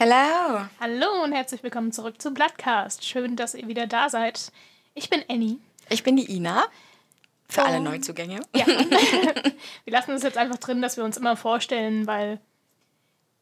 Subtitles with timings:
[0.00, 0.64] Hello.
[0.78, 3.04] Hallo und herzlich willkommen zurück zum Bloodcast.
[3.04, 4.52] Schön, dass ihr wieder da seid.
[4.94, 5.58] Ich bin Annie.
[5.88, 6.66] Ich bin die Ina.
[7.48, 7.64] Für Oh.
[7.64, 8.42] alle Neuzugänge.
[8.54, 8.64] Ja.
[8.68, 9.52] wir
[9.92, 12.38] lassen es jetzt einfach drin, dass wir uns immer vorstellen, weil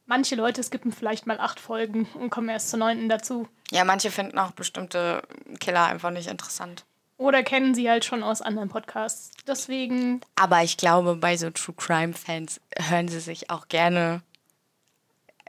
[0.06, 3.46] manche Leute skippen vielleicht mal acht Folgen und kommen erst zur neunten dazu.
[3.70, 5.20] Ja, manche finden auch bestimmte
[5.60, 6.86] Killer einfach nicht interessant.
[7.18, 9.30] Oder kennen sie halt schon aus anderen Podcasts.
[9.46, 14.22] Deswegen, Aber ich glaube, bei so True Crime Fans hören sie sich auch gerne,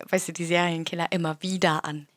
[0.09, 2.07] weißt du, die Serienkiller immer wieder an.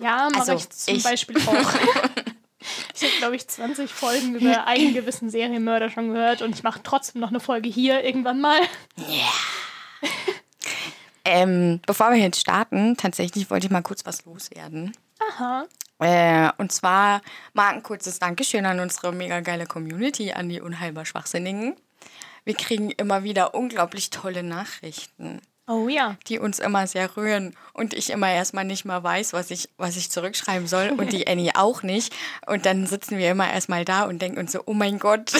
[0.00, 1.44] ja, mache Also, ich zum ich- Beispiel auch.
[2.94, 6.80] ich habe, glaube ich, 20 Folgen über einen gewissen Serienmörder schon gehört und ich mache
[6.82, 8.60] trotzdem noch eine Folge hier irgendwann mal.
[11.26, 14.94] Ähm, bevor wir jetzt starten, tatsächlich wollte ich mal kurz was loswerden.
[15.30, 15.64] Aha.
[16.00, 17.22] Äh, und zwar
[17.54, 21.76] mal ein kurzes Dankeschön an unsere mega geile Community, an die unheilbar Schwachsinnigen.
[22.44, 26.16] Wir kriegen immer wieder unglaublich tolle Nachrichten, Oh ja.
[26.26, 29.96] die uns immer sehr rühren und ich immer erstmal nicht mal weiß, was ich, was
[29.96, 32.14] ich zurückschreiben soll und die Annie auch nicht.
[32.46, 35.32] Und dann sitzen wir immer erstmal da und denken uns so, oh mein Gott.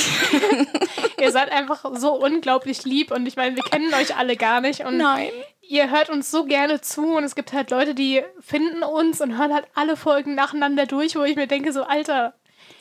[1.20, 4.80] Ihr seid einfach so unglaublich lieb und ich meine, wir kennen euch alle gar nicht
[4.80, 5.30] und Nein.
[5.62, 9.39] ihr hört uns so gerne zu und es gibt halt Leute, die finden uns und
[9.39, 12.34] hören halt alle Folgen nacheinander durch, wo ich mir denke, so Alter,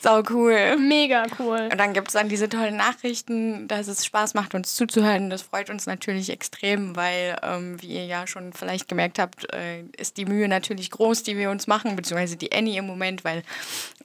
[0.04, 0.76] Sau cool.
[0.76, 1.70] mega cool.
[1.72, 5.30] Und dann gibt es dann diese tollen Nachrichten, dass es Spaß macht, uns zuzuhören.
[5.30, 9.80] Das freut uns natürlich extrem, weil, ähm, wie ihr ja schon vielleicht gemerkt habt, äh,
[9.96, 13.44] ist die Mühe natürlich groß, die wir uns machen, beziehungsweise die Annie im Moment, weil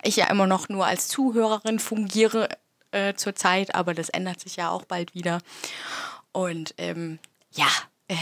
[0.01, 2.47] ich ja immer noch nur als Zuhörerin fungiere
[2.91, 5.39] äh, zurzeit, aber das ändert sich ja auch bald wieder.
[6.31, 7.19] Und ähm,
[7.51, 7.67] ja,
[8.07, 8.15] äh,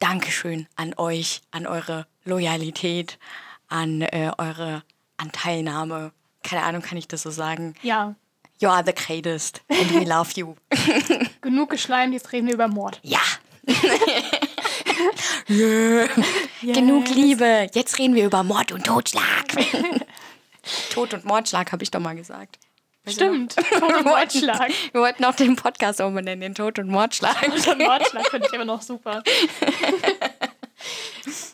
[0.00, 3.20] Dankeschön an euch, an eure Loyalität,
[3.68, 4.82] an äh, eure
[5.16, 6.10] Anteilnahme.
[6.42, 7.74] Keine Ahnung, kann ich das so sagen?
[7.82, 8.14] Ja,
[8.62, 10.54] You are the greatest and we love you.
[11.40, 13.00] genug geschleimt, jetzt reden wir über Mord.
[13.02, 13.20] Ja.
[16.62, 17.68] Genug Liebe.
[17.72, 19.46] Jetzt reden wir über Mord und Totschlag.
[20.92, 22.58] Tod und Mordschlag habe ich doch mal gesagt.
[23.06, 24.70] Stimmt, Tod und Mordschlag.
[24.92, 27.40] Wir wollten auch den Podcast umbenennen, den Tod und Mordschlag.
[27.42, 29.22] Tod und Mordschlag finde ich immer noch super.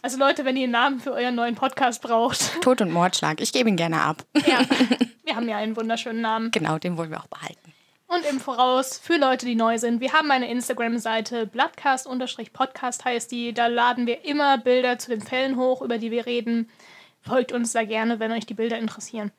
[0.03, 3.41] Also Leute, wenn ihr einen Namen für euren neuen Podcast braucht, Tod und Mordschlag.
[3.41, 4.25] Ich gebe ihn gerne ab.
[4.47, 4.60] ja,
[5.25, 6.50] wir haben ja einen wunderschönen Namen.
[6.50, 7.72] Genau, den wollen wir auch behalten.
[8.09, 13.53] Und im Voraus, für Leute, die neu sind, wir haben eine Instagram-Seite, Bloodcast-Podcast heißt die.
[13.53, 16.70] Da laden wir immer Bilder zu den Fällen hoch, über die wir reden.
[17.22, 19.32] Folgt uns da gerne, wenn euch die Bilder interessieren.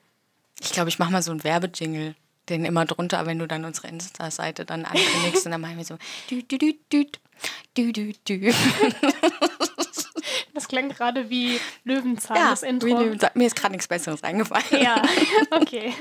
[0.60, 2.16] Ich glaube, ich mache mal so einen Werbejingle.
[2.50, 5.98] Den immer drunter, wenn du dann unsere Insta-Seite dann ankündigst und dann machen wir so
[6.30, 7.06] dü, dü, dü, dü,
[7.78, 8.54] dü, dü, dü.
[10.58, 12.88] Das klang gerade wie Löwenzahn, Ja, das Intro.
[12.88, 14.66] du- mir ist gerade nichts Besseres eingefallen.
[14.84, 15.04] Ja,
[15.52, 15.94] okay.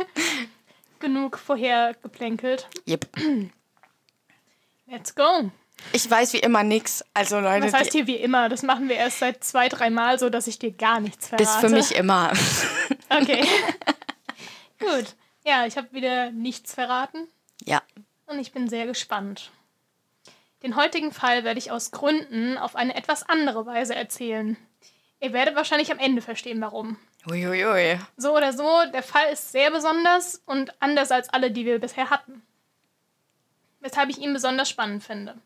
[0.99, 2.67] Genug vorher geplänkelt.
[2.89, 3.07] Yep.
[4.87, 5.51] Let's go.
[5.93, 7.05] Ich weiß wie immer nichts.
[7.13, 10.19] Also Leute, Das heißt hier wie immer, das machen wir erst seit zwei, drei Mal
[10.19, 11.45] so, dass ich dir gar nichts verrate.
[11.45, 12.33] das ist für mich immer.
[13.11, 13.45] Okay.
[14.81, 15.15] Gut.
[15.45, 17.29] Ja, ich habe wieder nichts verraten
[17.65, 17.81] ja.
[18.27, 19.53] und ich bin sehr gespannt.
[20.67, 24.57] Den heutigen Fall werde ich aus Gründen auf eine etwas andere Weise erzählen.
[25.21, 26.97] Ihr werdet wahrscheinlich am Ende verstehen, warum.
[27.25, 28.01] Uiuiui.
[28.17, 32.11] So oder so, der Fall ist sehr besonders und anders als alle, die wir bisher
[32.11, 32.43] hatten.
[33.79, 35.37] Weshalb ich ihn besonders spannend finde.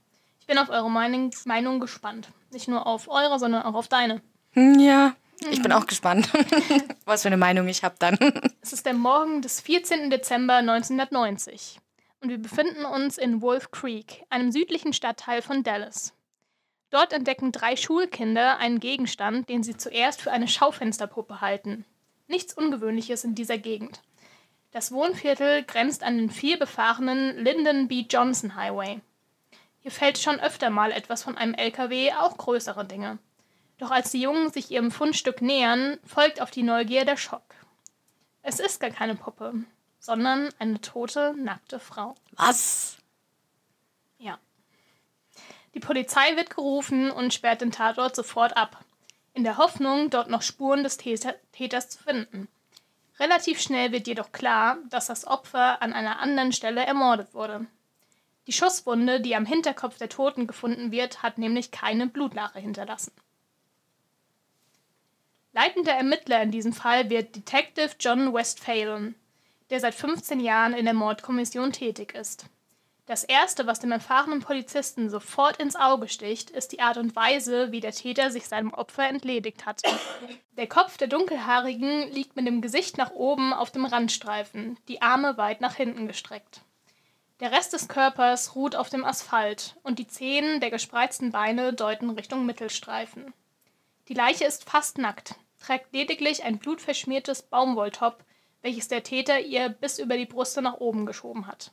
[0.40, 2.28] Ich bin auf eure Meinung, Meinung gespannt.
[2.50, 4.22] Nicht nur auf eure, sondern auch auf deine.
[4.52, 5.14] Hm, Ja.
[5.50, 6.30] Ich bin auch gespannt,
[7.04, 8.16] was für eine Meinung ich habe dann.
[8.62, 10.08] Es ist der Morgen des 14.
[10.08, 11.78] Dezember 1990
[12.20, 16.14] und wir befinden uns in Wolf Creek, einem südlichen Stadtteil von Dallas.
[16.90, 21.84] Dort entdecken drei Schulkinder einen Gegenstand, den sie zuerst für eine Schaufensterpuppe halten.
[22.26, 24.02] Nichts Ungewöhnliches in dieser Gegend.
[24.72, 28.06] Das Wohnviertel grenzt an den viel befahrenen Lyndon B.
[28.08, 29.00] Johnson Highway.
[29.80, 33.18] Hier fällt schon öfter mal etwas von einem LKW, auch größere Dinge.
[33.78, 37.42] Doch als die Jungen sich ihrem Fundstück nähern, folgt auf die Neugier der Schock.
[38.42, 39.54] Es ist gar keine Puppe,
[40.00, 42.16] sondern eine tote, nackte Frau.
[42.32, 42.96] Was?
[44.18, 44.38] Ja.
[45.74, 48.84] Die Polizei wird gerufen und sperrt den Tatort sofort ab,
[49.34, 52.48] in der Hoffnung, dort noch Spuren des Täter Täters zu finden.
[53.20, 57.66] Relativ schnell wird jedoch klar, dass das Opfer an einer anderen Stelle ermordet wurde.
[58.46, 63.12] Die Schusswunde, die am Hinterkopf der Toten gefunden wird, hat nämlich keine Blutlache hinterlassen.
[65.52, 69.14] Leitender Ermittler in diesem Fall wird Detective John Westphalen,
[69.70, 72.46] der seit 15 Jahren in der Mordkommission tätig ist.
[73.10, 77.72] Das Erste, was dem erfahrenen Polizisten sofort ins Auge sticht, ist die Art und Weise,
[77.72, 79.82] wie der Täter sich seinem Opfer entledigt hat.
[80.52, 85.36] Der Kopf der Dunkelhaarigen liegt mit dem Gesicht nach oben auf dem Randstreifen, die Arme
[85.38, 86.60] weit nach hinten gestreckt.
[87.40, 92.10] Der Rest des Körpers ruht auf dem Asphalt und die Zehen der gespreizten Beine deuten
[92.10, 93.34] Richtung Mittelstreifen.
[94.06, 98.22] Die Leiche ist fast nackt, trägt lediglich ein blutverschmiertes Baumwolltop,
[98.62, 101.72] welches der Täter ihr bis über die Brüste nach oben geschoben hat.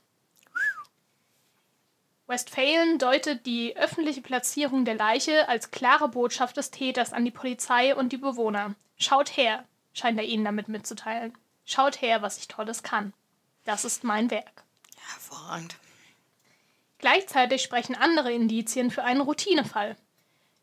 [2.26, 7.96] Westphalen deutet die öffentliche Platzierung der Leiche als klare Botschaft des Täters an die Polizei
[7.96, 8.74] und die Bewohner.
[8.98, 9.64] Schaut her,
[9.94, 11.32] scheint er ihnen damit mitzuteilen.
[11.64, 13.14] Schaut her, was ich Tolles kann.
[13.64, 14.64] Das ist mein Werk.
[14.96, 15.76] Hervorragend.
[16.98, 19.96] Gleichzeitig sprechen andere Indizien für einen Routinefall.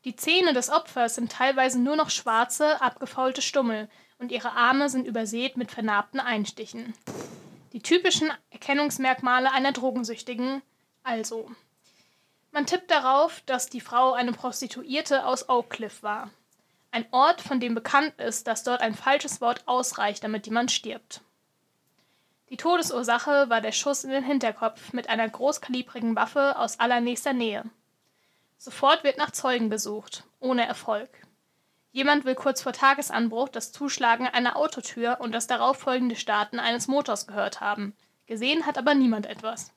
[0.04, 3.90] Die Zähne des Opfers sind teilweise nur noch schwarze, abgefaulte Stummel
[4.20, 6.94] und ihre Arme sind übersät mit vernarbten Einstichen.
[7.74, 10.62] Die typischen Erkennungsmerkmale einer Drogensüchtigen
[11.04, 11.52] also.
[12.52, 16.32] Man tippt darauf, dass die Frau eine Prostituierte aus Oak Cliff war.
[16.92, 21.20] Ein Ort, von dem bekannt ist, dass dort ein falsches Wort ausreicht, damit jemand stirbt.
[22.50, 27.66] Die Todesursache war der Schuss in den Hinterkopf mit einer großkalibrigen Waffe aus allernächster Nähe.
[28.58, 31.10] Sofort wird nach Zeugen gesucht, ohne Erfolg.
[31.96, 37.26] Jemand will kurz vor Tagesanbruch das Zuschlagen einer Autotür und das darauffolgende Starten eines Motors
[37.26, 37.96] gehört haben.
[38.26, 39.72] Gesehen hat aber niemand etwas.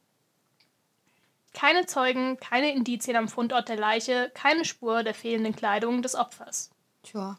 [1.55, 6.71] Keine Zeugen, keine Indizien am Fundort der Leiche, keine Spur der fehlenden Kleidung des Opfers.
[7.05, 7.39] Tja.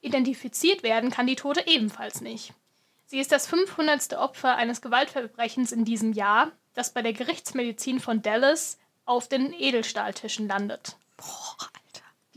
[0.00, 2.54] Identifiziert werden kann die Tote ebenfalls nicht.
[3.06, 4.14] Sie ist das 500.
[4.14, 10.46] Opfer eines Gewaltverbrechens in diesem Jahr, das bei der Gerichtsmedizin von Dallas auf den Edelstahltischen
[10.46, 10.94] landet.
[11.16, 11.67] Boah.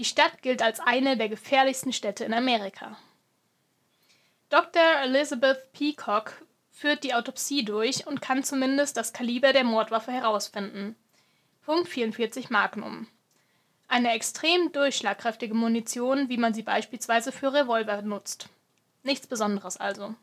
[0.02, 2.98] Die Stadt gilt als eine der gefährlichsten Städte in Amerika.
[4.50, 4.82] Dr.
[5.04, 10.96] Elizabeth Peacock führt die Autopsie durch und kann zumindest das Kaliber der Mordwaffe herausfinden.
[11.64, 13.10] Punkt 44 Magnum.
[13.88, 18.50] Eine extrem durchschlagkräftige Munition, wie man sie beispielsweise für Revolver nutzt.
[19.04, 20.16] Nichts Besonderes also.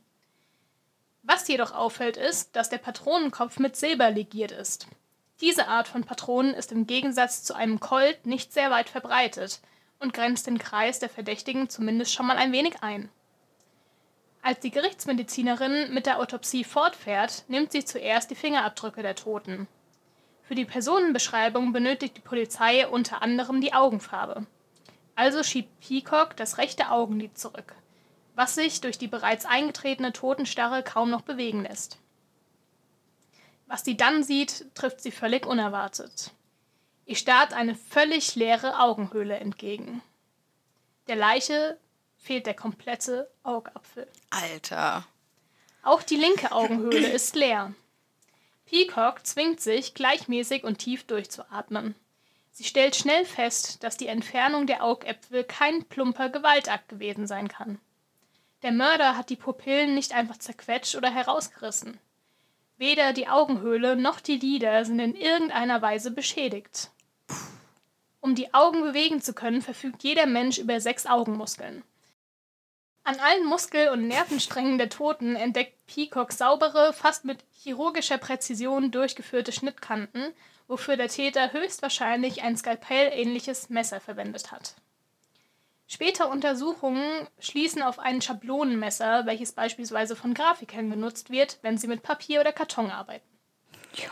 [1.23, 4.89] Was jedoch auffällt, ist, dass der Patronenkopf mit Silber legiert ist.
[5.41, 9.61] Diese Art von Patronen ist im Gegensatz zu einem Colt nicht sehr weit verbreitet
[10.01, 13.09] und grenzt den Kreis der Verdächtigen zumindest schon mal ein wenig ein.
[14.43, 19.67] Als die Gerichtsmedizinerin mit der Autopsie fortfährt, nimmt sie zuerst die Fingerabdrücke der Toten.
[20.43, 24.47] Für die Personenbeschreibung benötigt die Polizei unter anderem die Augenfarbe.
[25.15, 27.75] Also schiebt Peacock das rechte Augenlid zurück
[28.39, 31.99] was sich durch die bereits eingetretene Totenstarre kaum noch bewegen lässt.
[33.67, 36.31] Was sie dann sieht, trifft sie völlig unerwartet.
[37.09, 40.03] Ihr starrt eine völlig leere Augenhöhle entgegen.
[41.07, 41.79] Der Leiche
[42.19, 44.07] fehlt der komplette Augapfel.
[44.29, 45.07] Alter.
[45.83, 47.73] Auch die linke Augenhöhle ist leer.
[48.67, 51.95] Peacock zwingt sich, gleichmäßig und tief durchzuatmen.
[52.51, 57.81] Sie stellt schnell fest, dass die Entfernung der Augäpfel kein plumper Gewaltakt gewesen sein kann.
[58.61, 61.99] Der Mörder hat die Pupillen nicht einfach zerquetscht oder herausgerissen.
[62.77, 66.91] Weder die Augenhöhle noch die Lider sind in irgendeiner Weise beschädigt.
[68.21, 71.83] Um die Augen bewegen zu können, verfügt jeder Mensch über sechs Augenmuskeln.
[73.05, 79.51] An allen Muskel- und Nervensträngen der Toten entdeckt Peacock saubere, fast mit chirurgischer Präzision durchgeführte
[79.51, 80.35] Schnittkanten,
[80.67, 84.75] wofür der Täter höchstwahrscheinlich ein Skalpell-ähnliches Messer verwendet hat.
[85.87, 92.03] Später Untersuchungen schließen auf ein Schablonenmesser, welches beispielsweise von Grafikern genutzt wird, wenn sie mit
[92.03, 93.27] Papier oder Karton arbeiten.
[93.95, 94.11] Ja.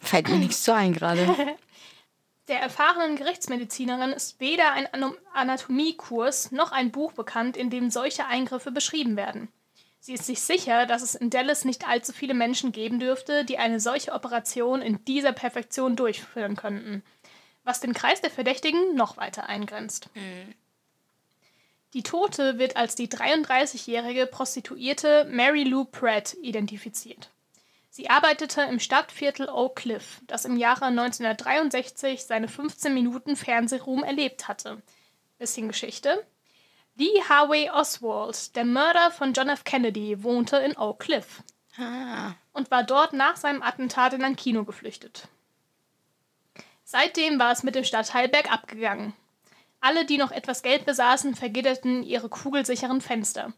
[0.00, 1.26] Fällt mir nichts zu ein gerade.
[2.48, 4.88] Der erfahrenen Gerichtsmedizinerin ist weder ein
[5.32, 9.48] Anatomiekurs noch ein Buch bekannt, in dem solche Eingriffe beschrieben werden.
[9.98, 13.56] Sie ist sich sicher, dass es in Dallas nicht allzu viele Menschen geben dürfte, die
[13.56, 17.02] eine solche Operation in dieser Perfektion durchführen könnten
[17.64, 20.10] was den Kreis der Verdächtigen noch weiter eingrenzt.
[20.14, 20.54] Mhm.
[21.94, 27.30] Die Tote wird als die 33-jährige Prostituierte Mary Lou Pratt identifiziert.
[27.96, 34.48] Sie arbeitete im Stadtviertel Oak Cliff, das im Jahre 1963 seine 15 Minuten Fernsehruhm erlebt
[34.48, 34.82] hatte.
[35.38, 36.26] Bisschen Geschichte.
[36.96, 39.62] Lee Harvey Oswald, der Mörder von John F.
[39.62, 41.44] Kennedy, wohnte in Oak Cliff
[41.78, 42.32] ah.
[42.52, 45.28] und war dort nach seinem Attentat in ein Kino geflüchtet.
[46.82, 49.14] Seitdem war es mit dem Stadtteil bergab gegangen.
[49.80, 53.52] Alle, die noch etwas Geld besaßen, vergitterten ihre kugelsicheren Fenster.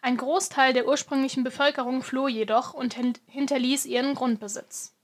[0.00, 2.94] Ein Großteil der ursprünglichen Bevölkerung floh jedoch und
[3.26, 4.94] hinterließ ihren Grundbesitz.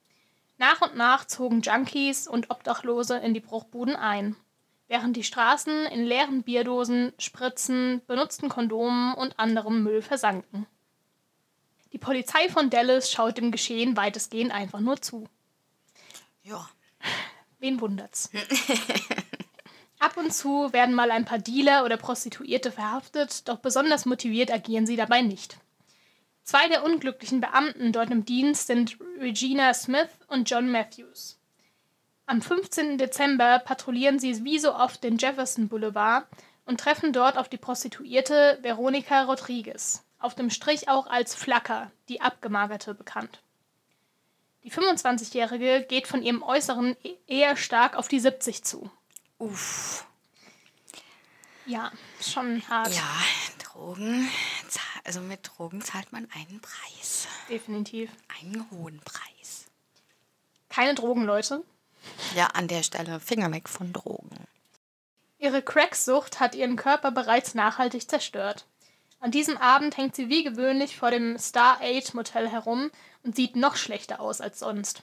[0.56, 4.36] Nach und nach zogen Junkies und Obdachlose in die Bruchbuden ein,
[4.86, 10.66] während die Straßen in leeren Bierdosen, Spritzen, benutzten Kondomen und anderem Müll versanken.
[11.92, 15.28] Die Polizei von Dallas schaut dem Geschehen weitestgehend einfach nur zu.
[16.42, 16.68] Ja.
[17.58, 18.30] Wen wundert's?
[20.04, 24.86] Ab und zu werden mal ein paar Dealer oder Prostituierte verhaftet, doch besonders motiviert agieren
[24.86, 25.56] sie dabei nicht.
[26.42, 31.38] Zwei der unglücklichen Beamten dort im Dienst sind Regina Smith und John Matthews.
[32.26, 32.98] Am 15.
[32.98, 36.26] Dezember patrouillieren sie wie so oft den Jefferson Boulevard
[36.66, 42.20] und treffen dort auf die Prostituierte Veronica Rodriguez, auf dem Strich auch als Flacker, die
[42.20, 43.40] Abgemagerte, bekannt.
[44.64, 48.90] Die 25-Jährige geht von ihrem Äußeren e- eher stark auf die 70 zu.
[49.38, 50.06] Uff.
[51.66, 52.94] Ja, schon hart.
[52.94, 53.02] Ja,
[53.62, 54.28] Drogen.
[55.04, 57.26] Also mit Drogen zahlt man einen Preis.
[57.48, 58.10] Definitiv.
[58.40, 59.66] Einen hohen Preis.
[60.68, 61.62] Keine Drogen, Leute.
[62.34, 64.46] Ja, an der Stelle Finger weg von Drogen.
[65.38, 68.66] Ihre Cracksucht hat ihren Körper bereits nachhaltig zerstört.
[69.20, 72.90] An diesem Abend hängt sie wie gewöhnlich vor dem Star 8 Motel herum
[73.22, 75.02] und sieht noch schlechter aus als sonst.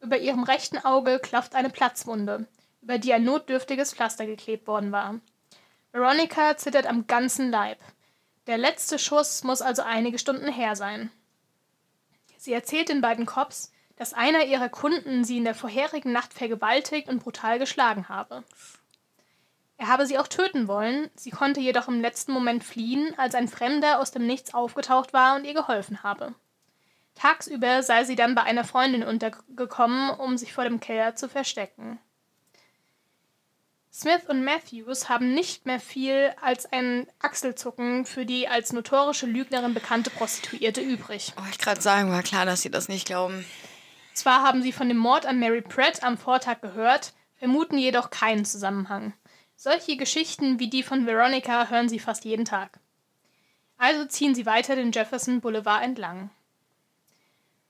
[0.00, 2.46] Über ihrem rechten Auge klafft eine Platzwunde,
[2.86, 5.16] über die ein notdürftiges Pflaster geklebt worden war.
[5.90, 7.78] Veronica zittert am ganzen Leib.
[8.46, 11.10] Der letzte Schuss muss also einige Stunden her sein.
[12.36, 17.08] Sie erzählt den beiden Cops, dass einer ihrer Kunden sie in der vorherigen Nacht vergewaltigt
[17.08, 18.44] und brutal geschlagen habe.
[19.78, 23.48] Er habe sie auch töten wollen, sie konnte jedoch im letzten Moment fliehen, als ein
[23.48, 26.36] Fremder aus dem Nichts aufgetaucht war und ihr geholfen habe.
[27.16, 31.98] Tagsüber sei sie dann bei einer Freundin untergekommen, um sich vor dem Keller zu verstecken.
[33.98, 39.72] Smith und Matthews haben nicht mehr viel als ein Achselzucken für die als notorische Lügnerin
[39.72, 41.32] bekannte Prostituierte übrig.
[41.36, 43.46] Wollte ich gerade sagen, war klar, dass sie das nicht glauben.
[44.12, 48.44] Zwar haben sie von dem Mord an Mary Pratt am Vortag gehört, vermuten jedoch keinen
[48.44, 49.14] Zusammenhang.
[49.56, 52.78] Solche Geschichten wie die von Veronica hören sie fast jeden Tag.
[53.78, 56.28] Also ziehen sie weiter den Jefferson Boulevard entlang.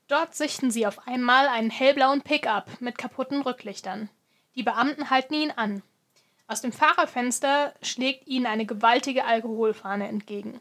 [0.08, 4.10] Dort sichten sie auf einmal einen hellblauen Pickup mit kaputten Rücklichtern.
[4.56, 5.84] Die Beamten halten ihn an.
[6.48, 10.60] Aus dem Fahrerfenster schlägt ihnen eine gewaltige Alkoholfahne entgegen.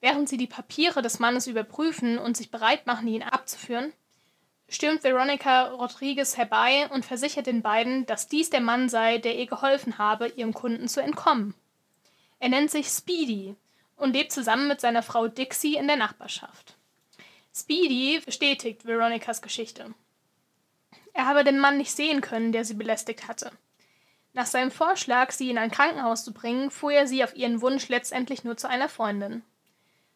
[0.00, 3.92] Während sie die Papiere des Mannes überprüfen und sich bereit machen, ihn abzuführen,
[4.68, 9.46] stürmt Veronica Rodriguez herbei und versichert den beiden, dass dies der Mann sei, der ihr
[9.46, 11.54] geholfen habe, ihrem Kunden zu entkommen.
[12.40, 13.56] Er nennt sich Speedy
[13.96, 16.76] und lebt zusammen mit seiner Frau Dixie in der Nachbarschaft.
[17.54, 19.94] Speedy bestätigt Veronicas Geschichte.
[21.12, 23.50] Er habe den Mann nicht sehen können, der sie belästigt hatte.
[24.38, 27.88] Nach seinem Vorschlag, sie in ein Krankenhaus zu bringen, fuhr er sie auf ihren Wunsch
[27.88, 29.42] letztendlich nur zu einer Freundin.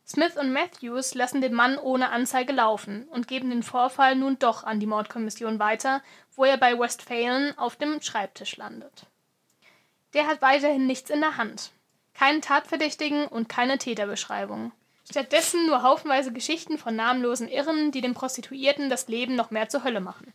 [0.06, 4.62] Smith und Matthews lassen den Mann ohne Anzeige laufen und geben den Vorfall nun doch
[4.62, 6.02] an die Mordkommission weiter,
[6.36, 9.06] wo er bei Westphalen auf dem Schreibtisch landet.
[10.14, 11.72] Der hat weiterhin nichts in der Hand.
[12.14, 14.70] Keinen Tatverdächtigen und keine Täterbeschreibung.
[15.10, 19.82] Stattdessen nur haufenweise Geschichten von namenlosen Irren, die den Prostituierten das Leben noch mehr zur
[19.82, 20.32] Hölle machen.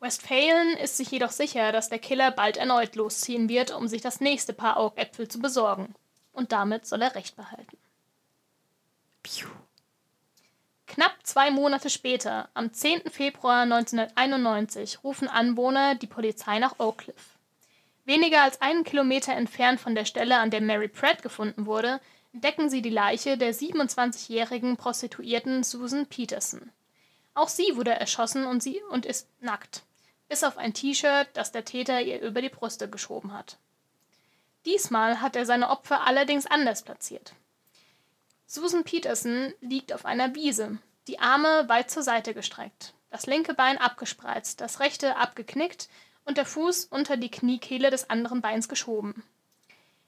[0.00, 4.20] Westphalen ist sich jedoch sicher, dass der Killer bald erneut losziehen wird, um sich das
[4.20, 5.94] nächste Paar Augäpfel zu besorgen.
[6.32, 7.78] Und damit soll er Recht behalten.
[9.22, 9.48] Piu.
[10.86, 13.10] Knapp zwei Monate später, am 10.
[13.10, 17.38] Februar 1991, rufen Anwohner die Polizei nach Oak Cliff.
[18.04, 22.00] Weniger als einen Kilometer entfernt von der Stelle, an der Mary Pratt gefunden wurde,
[22.32, 26.70] entdecken sie die Leiche der 27-jährigen Prostituierten Susan Peterson.
[27.36, 29.82] Auch sie wurde erschossen und, sie, und ist nackt,
[30.26, 33.58] bis auf ein T-Shirt, das der Täter ihr über die Brüste geschoben hat.
[34.64, 37.34] Diesmal hat er seine Opfer allerdings anders platziert.
[38.46, 40.78] Susan Peterson liegt auf einer Wiese,
[41.08, 45.90] die Arme weit zur Seite gestreckt, das linke Bein abgespreizt, das rechte abgeknickt
[46.24, 49.22] und der Fuß unter die Kniekehle des anderen Beins geschoben.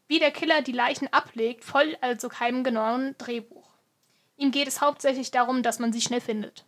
[0.07, 3.69] Wie der Killer die Leichen ablegt, folgt also keinem genauen Drehbuch.
[4.39, 6.65] Ihm geht es hauptsächlich darum, dass man sie schnell findet.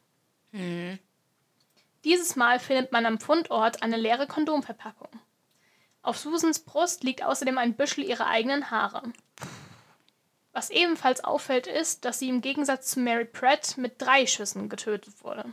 [2.05, 5.09] Dieses Mal findet man am Fundort eine leere Kondomverpackung.
[6.03, 9.03] Auf Susans Brust liegt außerdem ein Büschel ihrer eigenen Haare.
[10.53, 15.23] Was ebenfalls auffällt, ist, dass sie im Gegensatz zu Mary Pratt mit drei Schüssen getötet
[15.23, 15.45] wurde.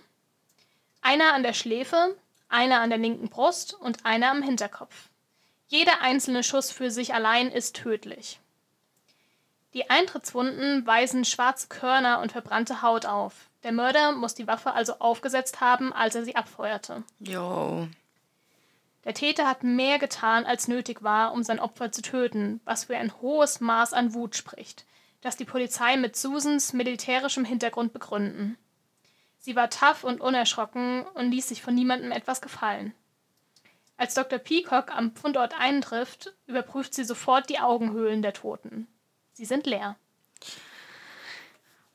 [1.01, 2.15] Einer an der Schläfe,
[2.49, 5.09] einer an der linken Brust und einer am Hinterkopf.
[5.67, 8.39] Jeder einzelne Schuss für sich allein ist tödlich.
[9.73, 13.49] Die Eintrittswunden weisen schwarze Körner und verbrannte Haut auf.
[13.67, 17.03] Der Mörder muss die Waffe also aufgesetzt haben, als er sie abfeuerte.
[17.19, 17.89] Jo.
[19.03, 22.95] Der Täter hat mehr getan, als nötig war, um sein Opfer zu töten, was für
[22.95, 24.85] ein hohes Maß an Wut spricht,
[25.19, 28.57] das die Polizei mit Susans militärischem Hintergrund begründen.
[29.37, 32.93] Sie war tough und unerschrocken und ließ sich von niemandem etwas gefallen.
[33.97, 34.39] Als Dr.
[34.39, 38.87] Peacock am Fundort eintrifft, überprüft sie sofort die Augenhöhlen der Toten.
[39.33, 39.97] Sie sind leer.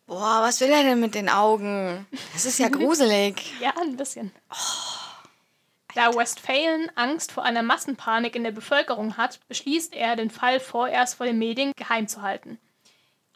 [0.07, 2.07] Boah, was will er denn mit den Augen?
[2.33, 3.53] Das ist ja gruselig.
[3.61, 4.33] Ja, ein bisschen.
[5.95, 11.17] da Westphalen Angst vor einer Massenpanik in der Bevölkerung hat, beschließt er, den Fall vorerst
[11.17, 12.59] vor den Medien geheim zu halten.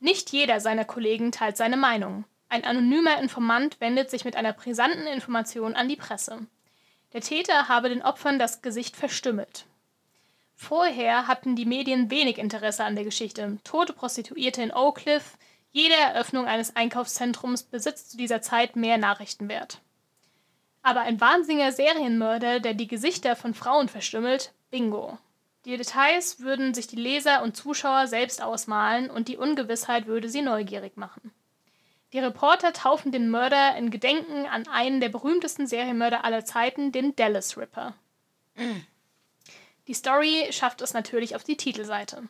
[0.00, 2.24] Nicht jeder seiner Kollegen teilt seine Meinung.
[2.48, 6.46] Ein anonymer Informant wendet sich mit einer brisanten Information an die Presse.
[7.12, 9.64] Der Täter habe den Opfern das Gesicht verstümmelt.
[10.54, 13.58] Vorher hatten die Medien wenig Interesse an der Geschichte.
[13.64, 15.36] Tote Prostituierte in Oak Cliff,
[15.76, 19.82] jede Eröffnung eines Einkaufszentrums besitzt zu dieser Zeit mehr Nachrichtenwert.
[20.80, 25.18] Aber ein wahnsinniger Serienmörder, der die Gesichter von Frauen verstümmelt, bingo.
[25.66, 30.40] Die Details würden sich die Leser und Zuschauer selbst ausmalen und die Ungewissheit würde sie
[30.40, 31.30] neugierig machen.
[32.14, 37.14] Die Reporter taufen den Mörder in Gedenken an einen der berühmtesten Serienmörder aller Zeiten, den
[37.16, 37.92] Dallas Ripper.
[39.88, 42.28] Die Story schafft es natürlich auf die Titelseite.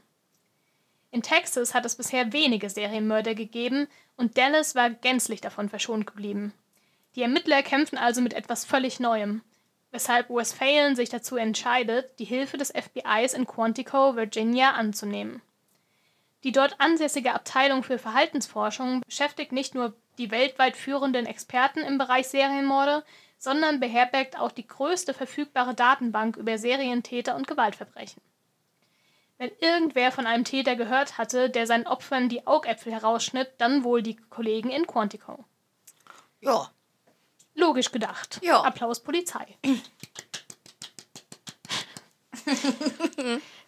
[1.11, 6.53] In Texas hat es bisher wenige Serienmörder gegeben und Dallas war gänzlich davon verschont geblieben.
[7.15, 9.43] Die Ermittler kämpfen also mit etwas völlig Neuem,
[9.91, 15.41] weshalb Westphalen sich dazu entscheidet, die Hilfe des FBIs in Quantico, Virginia anzunehmen.
[16.45, 22.29] Die dort ansässige Abteilung für Verhaltensforschung beschäftigt nicht nur die weltweit führenden Experten im Bereich
[22.29, 23.05] Serienmorde,
[23.39, 28.23] sondern beherbergt auch die größte verfügbare Datenbank über Serientäter und Gewaltverbrechen.
[29.39, 34.03] Wenn irgendwer von einem Täter gehört hatte, der seinen Opfern die Augäpfel herausschnitt, dann wohl
[34.03, 35.45] die Kollegen in Quantico.
[36.41, 36.71] Ja.
[37.55, 38.41] Logisch gedacht.
[38.43, 38.63] Ja.
[38.63, 39.47] Applaus Polizei.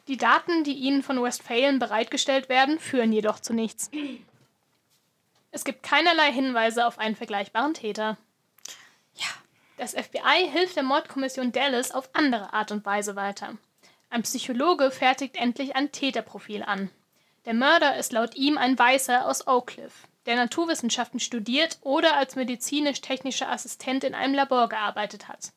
[0.09, 3.91] die Daten, die ihnen von Westphalen bereitgestellt werden, führen jedoch zu nichts.
[5.51, 8.17] Es gibt keinerlei Hinweise auf einen vergleichbaren Täter.
[9.79, 13.57] Das FBI hilft der Mordkommission Dallas auf andere Art und Weise weiter.
[14.11, 16.91] Ein Psychologe fertigt endlich ein Täterprofil an.
[17.45, 22.35] Der Mörder ist laut ihm ein Weißer aus Oak Cliff, der Naturwissenschaften studiert oder als
[22.35, 25.53] medizinisch-technischer Assistent in einem Labor gearbeitet hat.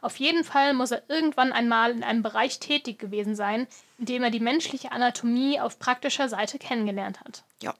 [0.00, 3.66] Auf jeden Fall muss er irgendwann einmal in einem Bereich tätig gewesen sein,
[3.98, 7.42] in dem er die menschliche Anatomie auf praktischer Seite kennengelernt hat.
[7.62, 7.74] Ja.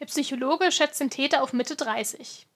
[0.00, 2.46] Der Psychologe schätzt den Täter auf Mitte 30.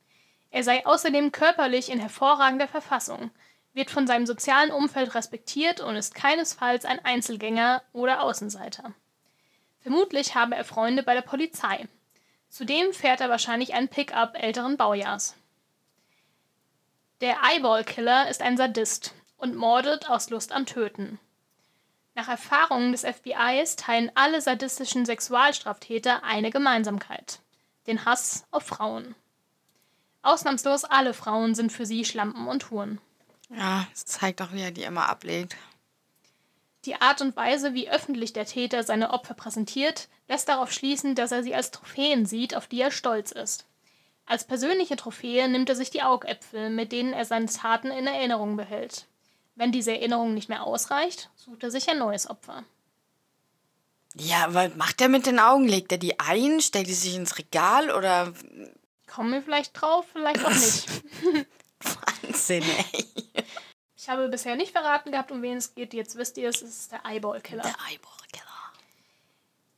[0.50, 3.30] Er sei außerdem körperlich in hervorragender Verfassung,
[3.74, 8.94] wird von seinem sozialen Umfeld respektiert und ist keinesfalls ein Einzelgänger oder Außenseiter.
[9.80, 11.86] Vermutlich habe er Freunde bei der Polizei.
[12.48, 15.34] Zudem fährt er wahrscheinlich einen Pickup älteren Baujahrs.
[17.20, 21.18] Der Eyeball-Killer ist ein Sadist und mordet aus Lust am Töten.
[22.14, 27.40] Nach Erfahrungen des FBIs teilen alle sadistischen Sexualstraftäter eine Gemeinsamkeit:
[27.88, 29.16] den Hass auf Frauen.
[30.22, 33.00] Ausnahmslos alle Frauen sind für sie Schlampen und Huren.
[33.56, 35.56] Ja, es zeigt auch, wie er die immer ablegt.
[36.84, 41.32] Die Art und Weise, wie öffentlich der Täter seine Opfer präsentiert, lässt darauf schließen, dass
[41.32, 43.64] er sie als Trophäen sieht, auf die er stolz ist.
[44.26, 48.56] Als persönliche Trophäe nimmt er sich die Augäpfel, mit denen er seine Taten in Erinnerung
[48.56, 49.06] behält.
[49.54, 52.64] Wenn diese Erinnerung nicht mehr ausreicht, sucht er sich ein neues Opfer.
[54.14, 55.66] Ja, was macht er mit den Augen?
[55.66, 56.60] Legt er die ein?
[56.60, 58.32] Stellt die sich ins Regal oder
[59.06, 60.86] Kommen wir vielleicht drauf, vielleicht auch nicht.
[61.84, 63.44] Wahnsinn, ey.
[63.96, 65.94] Ich habe bisher nicht verraten gehabt, um wen es geht.
[65.94, 67.62] Jetzt wisst ihr es, es ist der Eyeball-Killer.
[67.62, 68.44] Der Eyeball-Killer.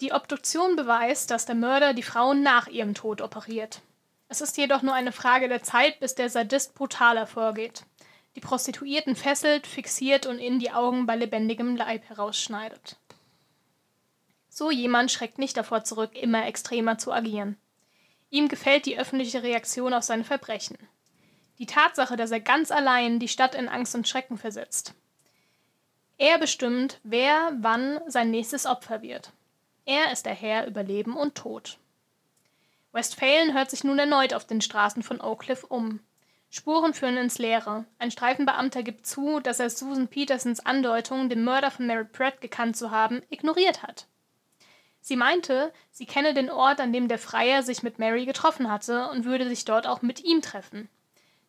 [0.00, 3.82] Die Obduktion beweist, dass der Mörder die Frauen nach ihrem Tod operiert.
[4.28, 7.84] Es ist jedoch nur eine Frage der Zeit, bis der Sadist brutaler vorgeht.
[8.34, 12.96] Die Prostituierten fesselt, fixiert und in die Augen bei lebendigem Leib herausschneidet.
[14.48, 17.56] So jemand schreckt nicht davor zurück, immer extremer zu agieren.
[18.30, 20.76] Ihm gefällt die öffentliche Reaktion auf seine Verbrechen.
[21.58, 24.94] Die Tatsache, dass er ganz allein die Stadt in Angst und Schrecken versetzt.
[26.18, 29.32] Er bestimmt, wer wann sein nächstes Opfer wird.
[29.84, 31.78] Er ist der Herr über Leben und Tod.
[32.92, 36.00] Westphalen hört sich nun erneut auf den Straßen von Oak Cliff um.
[36.48, 37.84] Spuren führen ins Leere.
[37.98, 42.76] Ein Streifenbeamter gibt zu, dass er Susan Petersons Andeutung, den Mörder von Mary Pratt gekannt
[42.76, 44.06] zu haben, ignoriert hat.
[45.02, 49.08] Sie meinte, sie kenne den Ort, an dem der Freier sich mit Mary getroffen hatte
[49.10, 50.88] und würde sich dort auch mit ihm treffen.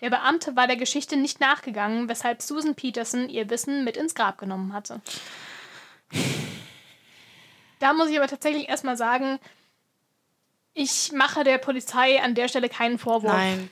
[0.02, 4.38] Der Beamte war der Geschichte nicht nachgegangen, weshalb Susan Peterson ihr Wissen mit ins Grab
[4.38, 5.02] genommen hatte.
[7.80, 9.40] Da muss ich aber tatsächlich erstmal sagen,
[10.74, 13.34] ich mache der Polizei an der Stelle keinen Vorwurf.
[13.34, 13.70] Nein.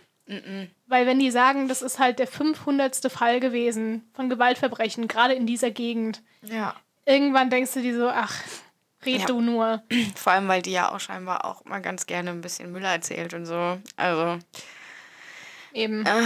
[0.88, 3.11] Weil wenn die sagen, das ist halt der 500.
[3.11, 6.23] Fall gewesen von Gewaltverbrechen, gerade in dieser Gegend.
[6.41, 6.75] Ja.
[7.05, 8.41] Irgendwann denkst du dir so, ach,
[9.05, 9.25] Red ja.
[9.27, 9.83] du nur.
[10.15, 13.35] Vor allem, weil die ja auch scheinbar auch mal ganz gerne ein bisschen Müll erzählt
[13.35, 13.77] und so.
[13.95, 14.39] Also.
[15.75, 16.05] Eben.
[16.05, 16.23] Äh,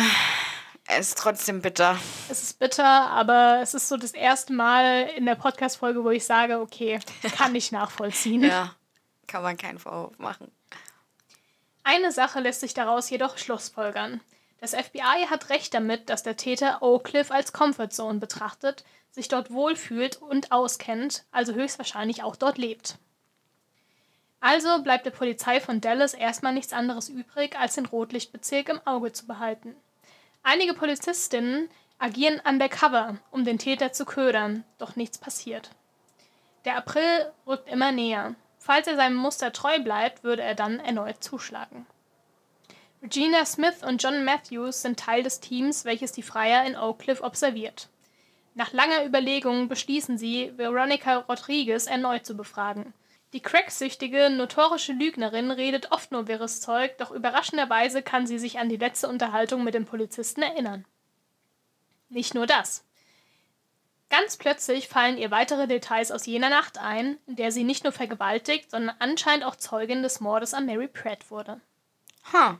[0.88, 1.98] es ist trotzdem bitter.
[2.30, 6.24] Es ist bitter, aber es ist so das erste Mal in der Podcast-Folge, wo ich
[6.24, 7.00] sage, okay,
[7.36, 8.44] kann ich nachvollziehen.
[8.44, 8.76] ja,
[9.26, 10.52] kann man keinen Vorwurf machen.
[11.84, 14.22] Eine Sache lässt sich daraus jedoch schlussfolgern.
[14.62, 19.50] Das FBI hat recht damit, dass der Täter Oak Cliff als Comfortzone betrachtet, sich dort
[19.50, 23.00] wohlfühlt und auskennt, also höchstwahrscheinlich auch dort lebt.
[24.42, 29.12] Also bleibt der Polizei von Dallas erstmal nichts anderes übrig, als den Rotlichtbezirk im Auge
[29.12, 29.76] zu behalten.
[30.44, 35.72] Einige Polizistinnen agieren undercover, um den Täter zu ködern, doch nichts passiert.
[36.66, 38.36] Der April rückt immer näher.
[38.58, 41.86] Falls er seinem Muster treu bleibt, würde er dann erneut zuschlagen.
[43.02, 47.22] Regina Smith und John Matthews sind Teil des Teams, welches die Freier in Oak Cliff
[47.22, 47.88] observiert.
[48.56, 52.94] Nach langer Überlegung beschließen sie, Veronica Rodriguez erneut zu befragen.
[53.34, 58.70] Die cracksüchtige, notorische Lügnerin redet oft nur wirres Zeug, doch überraschenderweise kann sie sich an
[58.70, 60.86] die letzte Unterhaltung mit dem Polizisten erinnern.
[62.10, 62.84] Nicht nur das.
[64.10, 67.94] Ganz plötzlich fallen ihr weitere Details aus jener Nacht ein, in der sie nicht nur
[67.94, 71.62] vergewaltigt, sondern anscheinend auch Zeugin des Mordes an Mary Pratt wurde.
[72.34, 72.56] Huh.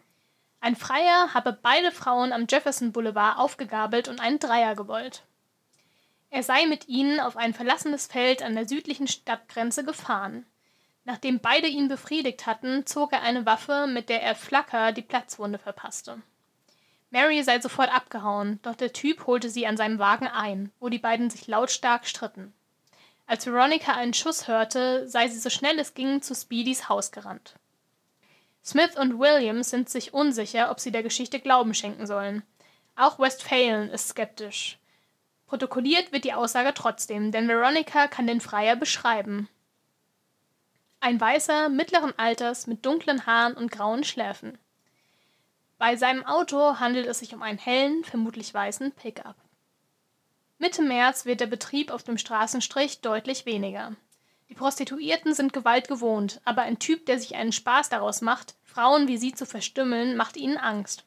[0.62, 5.24] Ein Freier habe beide Frauen am Jefferson Boulevard aufgegabelt und einen Dreier gewollt.
[6.30, 10.46] Er sei mit ihnen auf ein verlassenes Feld an der südlichen Stadtgrenze gefahren.
[11.10, 15.58] Nachdem beide ihn befriedigt hatten, zog er eine Waffe, mit der er Flacker die Platzwunde
[15.58, 16.22] verpasste.
[17.10, 21.00] Mary sei sofort abgehauen, doch der Typ holte sie an seinem Wagen ein, wo die
[21.00, 22.54] beiden sich lautstark stritten.
[23.26, 27.56] Als Veronica einen Schuss hörte, sei sie so schnell es ging zu Speedys Haus gerannt.
[28.64, 32.44] Smith und Williams sind sich unsicher, ob sie der Geschichte Glauben schenken sollen.
[32.96, 34.78] Auch Westphalen ist skeptisch.
[35.48, 39.50] Protokolliert wird die Aussage trotzdem, denn Veronica kann den Freier beschreiben.
[41.02, 44.58] Ein Weißer mittleren Alters mit dunklen Haaren und grauen Schläfen.
[45.78, 49.38] Bei seinem Auto handelt es sich um einen hellen, vermutlich weißen Pickup.
[50.58, 53.96] Mitte März wird der Betrieb auf dem Straßenstrich deutlich weniger.
[54.50, 59.08] Die Prostituierten sind Gewalt gewohnt, aber ein Typ, der sich einen Spaß daraus macht, Frauen
[59.08, 61.06] wie sie zu verstümmeln, macht ihnen Angst.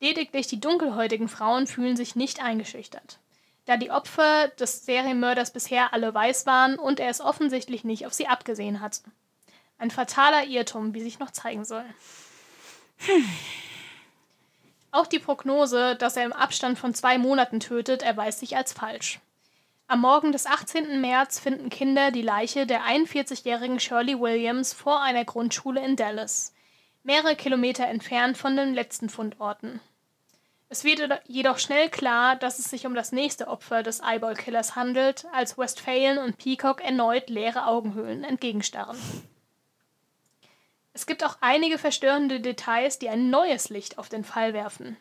[0.00, 3.18] Lediglich die dunkelhäutigen Frauen fühlen sich nicht eingeschüchtert.
[3.66, 8.14] Da die Opfer des Serienmörders bisher alle weiß waren und er es offensichtlich nicht auf
[8.14, 9.02] sie abgesehen hatte.
[9.78, 11.84] Ein fataler Irrtum, wie sich noch zeigen soll.
[12.98, 13.28] Hm.
[14.92, 19.20] Auch die Prognose, dass er im Abstand von zwei Monaten tötet, erweist sich als falsch.
[19.88, 21.00] Am Morgen des 18.
[21.00, 26.54] März finden Kinder die Leiche der 41-jährigen Shirley Williams vor einer Grundschule in Dallas,
[27.02, 29.80] mehrere Kilometer entfernt von den letzten Fundorten.
[30.68, 35.24] Es wird jedoch schnell klar, dass es sich um das nächste Opfer des Eyeball-Killers handelt,
[35.32, 38.98] als Westphalen und Peacock erneut leere Augenhöhlen entgegenstarren.
[40.92, 44.96] Es gibt auch einige verstörende Details, die ein neues Licht auf den Fall werfen.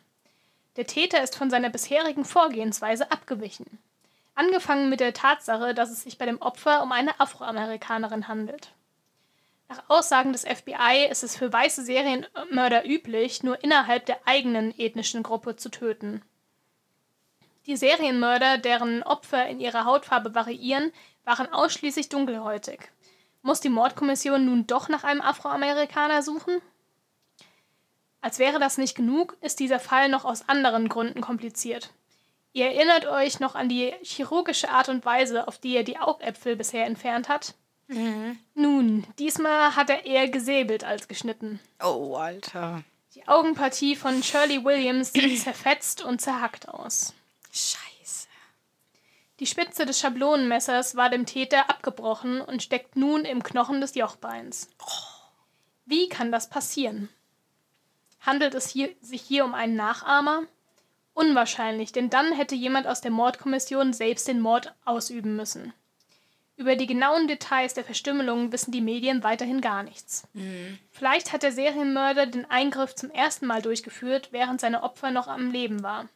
[0.75, 3.80] Der Täter ist von seiner bisherigen Vorgehensweise abgewichen.
[4.36, 8.75] Angefangen mit der Tatsache, dass es sich bei dem Opfer um eine Afroamerikanerin handelt.
[9.67, 15.23] Nach Aussagen des FBI ist es für weiße Serienmörder üblich, nur innerhalb der eigenen ethnischen
[15.23, 16.21] Gruppe zu töten.
[17.65, 20.91] Die Serienmörder, deren Opfer in ihrer Hautfarbe variieren,
[21.23, 22.91] waren ausschließlich dunkelhäutig.
[23.41, 26.62] Muss die Mordkommission nun doch nach einem Afroamerikaner suchen?
[28.21, 31.91] Als wäre das nicht genug, ist dieser Fall noch aus anderen Gründen kompliziert.
[32.54, 36.56] Ihr erinnert euch noch an die chirurgische Art und Weise, auf die er die Augäpfel
[36.56, 37.56] bisher entfernt hat?
[37.88, 38.39] Mhm.
[38.56, 41.60] Nun, diesmal hat er eher gesäbelt als geschnitten.
[41.84, 42.84] Oh, Alter.
[43.13, 47.13] Die Augenpartie von Shirley Williams sieht zerfetzt und zerhackt aus.
[47.52, 48.28] Scheiße.
[49.39, 54.69] Die Spitze des Schablonenmessers war dem Täter abgebrochen und steckt nun im Knochen des Jochbeins.
[55.86, 57.10] Wie kann das passieren?
[58.21, 60.43] Handelt es hier, sich hier um einen Nachahmer?
[61.13, 65.74] Unwahrscheinlich, denn dann hätte jemand aus der Mordkommission selbst den Mord ausüben müssen.
[66.58, 70.26] Über die genauen Details der Verstümmelung wissen die Medien weiterhin gar nichts.
[70.34, 70.80] Mhm.
[70.91, 75.52] Vielleicht hat der Serienmörder den Eingriff zum ersten Mal durchgeführt, während seine Opfer noch am
[75.52, 76.08] Leben war.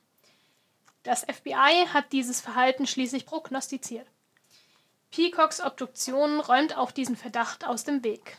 [1.04, 4.08] Das FBI hat dieses Verhalten schließlich prognostiziert.
[5.12, 8.38] Peacocks Obduktion räumt auch diesen Verdacht aus dem Weg.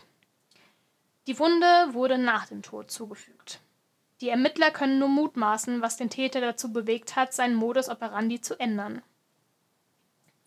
[1.26, 3.60] Die Wunde wurde nach dem Tod zugefügt.
[4.20, 8.58] Die Ermittler können nur mutmaßen, was den Täter dazu bewegt hat, seinen Modus operandi zu
[8.58, 9.02] ändern.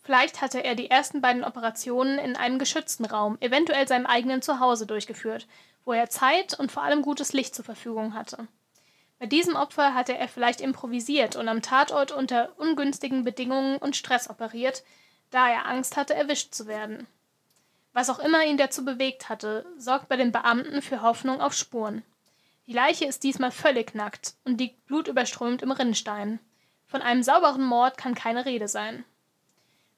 [0.04, 4.86] Vielleicht hatte er die ersten beiden Operationen in einem geschützten Raum, eventuell seinem eigenen Zuhause,
[4.86, 5.46] durchgeführt,
[5.86, 8.46] wo er Zeit und vor allem gutes Licht zur Verfügung hatte.
[9.18, 14.28] Bei diesem Opfer hatte er vielleicht improvisiert und am Tatort unter ungünstigen Bedingungen und Stress
[14.28, 14.84] operiert,
[15.30, 17.06] da er Angst hatte, erwischt zu werden.
[17.94, 22.02] Was auch immer ihn dazu bewegt hatte, sorgt bei den Beamten für Hoffnung auf Spuren.
[22.66, 26.40] Die Leiche ist diesmal völlig nackt und liegt blutüberströmt im Rinnstein.
[26.86, 29.04] Von einem sauberen Mord kann keine Rede sein.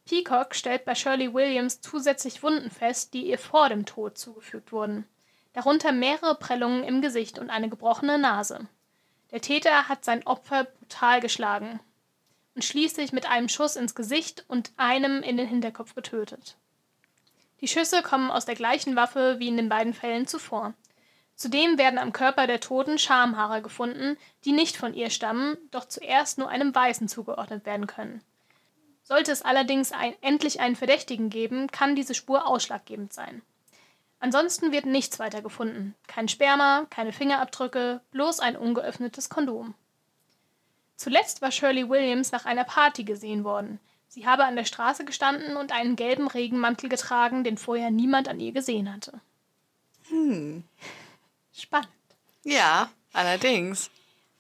[0.07, 5.05] Peacock stellt bei Shirley Williams zusätzlich Wunden fest, die ihr vor dem Tod zugefügt wurden,
[5.53, 8.69] darunter mehrere Prellungen im Gesicht und eine gebrochene Nase.
[9.33, 11.81] Der Täter hat sein Opfer brutal geschlagen
[12.55, 16.57] und schließlich mit einem Schuss ins Gesicht und einem in den Hinterkopf getötet.
[17.61, 20.75] Die Schüsse kommen aus der gleichen Waffe wie in den beiden Fällen zuvor.
[21.35, 26.39] Zudem werden am Körper der Toten Schamhaare gefunden, die nicht von ihr stammen, doch zuerst
[26.39, 28.23] nur einem Weißen zugeordnet werden können.
[29.07, 33.41] Sollte es allerdings ein, endlich einen Verdächtigen geben, kann diese Spur ausschlaggebend sein.
[34.19, 35.95] Ansonsten wird nichts weiter gefunden.
[36.09, 39.75] Kein Sperma, keine Fingerabdrücke, bloß ein ungeöffnetes Kondom.
[40.97, 43.79] Zuletzt war Shirley Williams nach einer Party gesehen worden.
[44.09, 48.41] Sie habe an der Straße gestanden und einen gelben Regenmantel getragen, den vorher niemand an
[48.41, 49.21] ihr gesehen hatte.
[50.09, 50.65] Hm.
[51.53, 51.93] Spannend.
[52.43, 53.89] Ja, allerdings.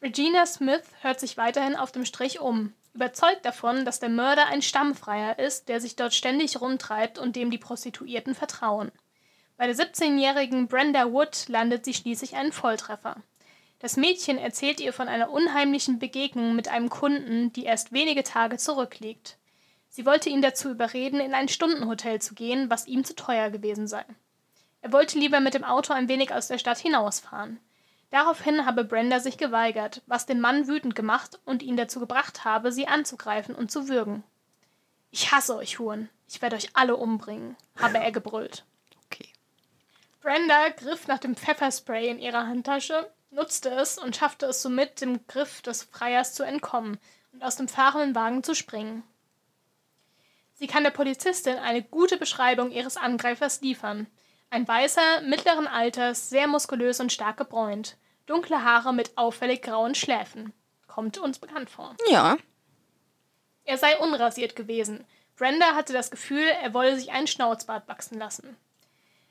[0.03, 4.63] Regina Smith hört sich weiterhin auf dem Strich um, überzeugt davon, dass der Mörder ein
[4.63, 8.91] Stammfreier ist, der sich dort ständig rumtreibt und dem die Prostituierten vertrauen.
[9.57, 13.17] Bei der 17-jährigen Brenda Wood landet sie schließlich einen Volltreffer.
[13.79, 18.57] Das Mädchen erzählt ihr von einer unheimlichen Begegnung mit einem Kunden, die erst wenige Tage
[18.57, 19.37] zurückliegt.
[19.89, 23.87] Sie wollte ihn dazu überreden, in ein Stundenhotel zu gehen, was ihm zu teuer gewesen
[23.87, 24.05] sei.
[24.81, 27.61] Er wollte lieber mit dem Auto ein wenig aus der Stadt hinausfahren.
[28.17, 32.73] Daraufhin habe Brenda sich geweigert, was den Mann wütend gemacht und ihn dazu gebracht habe,
[32.73, 34.25] sie anzugreifen und zu würgen.
[35.11, 36.09] Ich hasse euch Huren.
[36.27, 38.65] Ich werde euch alle umbringen, habe er gebrüllt.
[39.05, 39.29] Okay.
[40.23, 45.27] Brenda griff nach dem Pfefferspray in ihrer Handtasche, nutzte es und schaffte es somit, dem
[45.27, 46.99] Griff des Freiers zu entkommen
[47.35, 49.03] und aus dem fahrenden Wagen zu springen.
[50.55, 54.07] Sie kann der Polizistin eine gute Beschreibung ihres Angreifers liefern.
[54.49, 57.99] Ein weißer, mittleren Alters, sehr muskulös und stark gebräunt.
[58.27, 60.53] Dunkle Haare mit auffällig grauen Schläfen.
[60.87, 61.95] Kommt uns bekannt vor.
[62.11, 62.37] Ja.
[63.65, 65.05] Er sei unrasiert gewesen.
[65.37, 68.57] Brenda hatte das Gefühl, er wolle sich einen Schnauzbart wachsen lassen.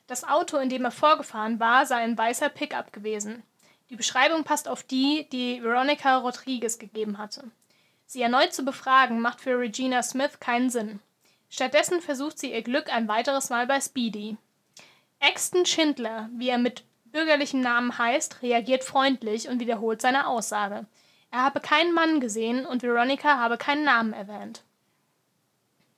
[0.08, 3.44] Das Auto, in dem er vorgefahren war, sei ein weißer Pickup gewesen.
[3.90, 7.50] Die Beschreibung passt auf die, die Veronica Rodriguez gegeben hatte.
[8.06, 11.00] Sie erneut zu befragen, macht für Regina Smith keinen Sinn.
[11.50, 14.38] Stattdessen versucht sie ihr Glück ein weiteres Mal bei Speedy.
[15.20, 16.84] Axton Schindler, wie er mit
[17.16, 20.86] bürgerlichem Namen heißt, reagiert freundlich und wiederholt seine Aussage.
[21.32, 24.64] Er habe keinen Mann gesehen und Veronica habe keinen Namen erwähnt.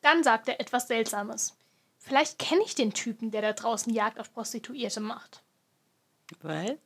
[0.02, 1.58] Dann sagt er etwas Seltsames.
[1.98, 5.42] Vielleicht kenne ich den Typen, der da draußen Jagd auf Prostituierte macht.
[6.42, 6.78] Was?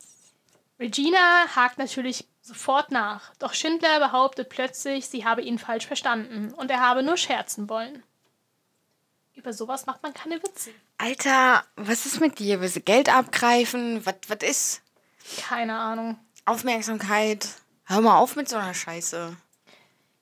[0.80, 6.70] Regina hakt natürlich sofort nach, doch Schindler behauptet plötzlich, sie habe ihn falsch verstanden und
[6.70, 8.02] er habe nur scherzen wollen.
[9.34, 10.70] Über sowas macht man keine Witze.
[10.98, 12.60] Alter, was ist mit dir?
[12.60, 14.04] Willst du Geld abgreifen?
[14.04, 14.82] Was, was ist?
[15.38, 16.18] Keine Ahnung.
[16.44, 17.48] Aufmerksamkeit.
[17.84, 19.36] Hör mal auf mit so einer Scheiße.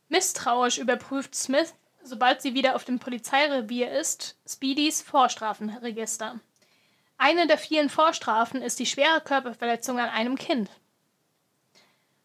[0.08, 6.40] Misstrauisch überprüft Smith, sobald sie wieder auf dem Polizeirevier ist, Speedys Vorstrafenregister.
[7.18, 10.70] Eine der vielen Vorstrafen ist die schwere Körperverletzung an einem Kind.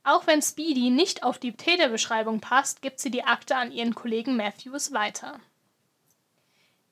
[0.04, 4.36] Auch wenn Speedy nicht auf die Täterbeschreibung passt, gibt sie die Akte an ihren Kollegen
[4.38, 5.39] Matthews weiter.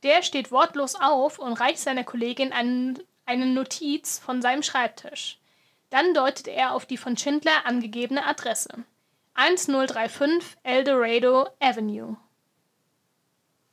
[0.03, 5.39] Der steht wortlos auf und reicht seiner Kollegin einen, eine Notiz von seinem Schreibtisch.
[5.89, 8.83] Dann deutet er auf die von Schindler angegebene Adresse.
[9.35, 12.17] 1035 Eldorado Avenue.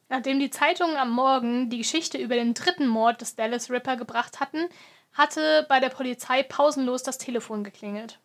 [0.09, 4.41] Nachdem die Zeitungen am Morgen die Geschichte über den dritten Mord des Dallas Ripper gebracht
[4.41, 4.69] hatten,
[5.13, 8.19] hatte bei der Polizei pausenlos das Telefon geklingelt.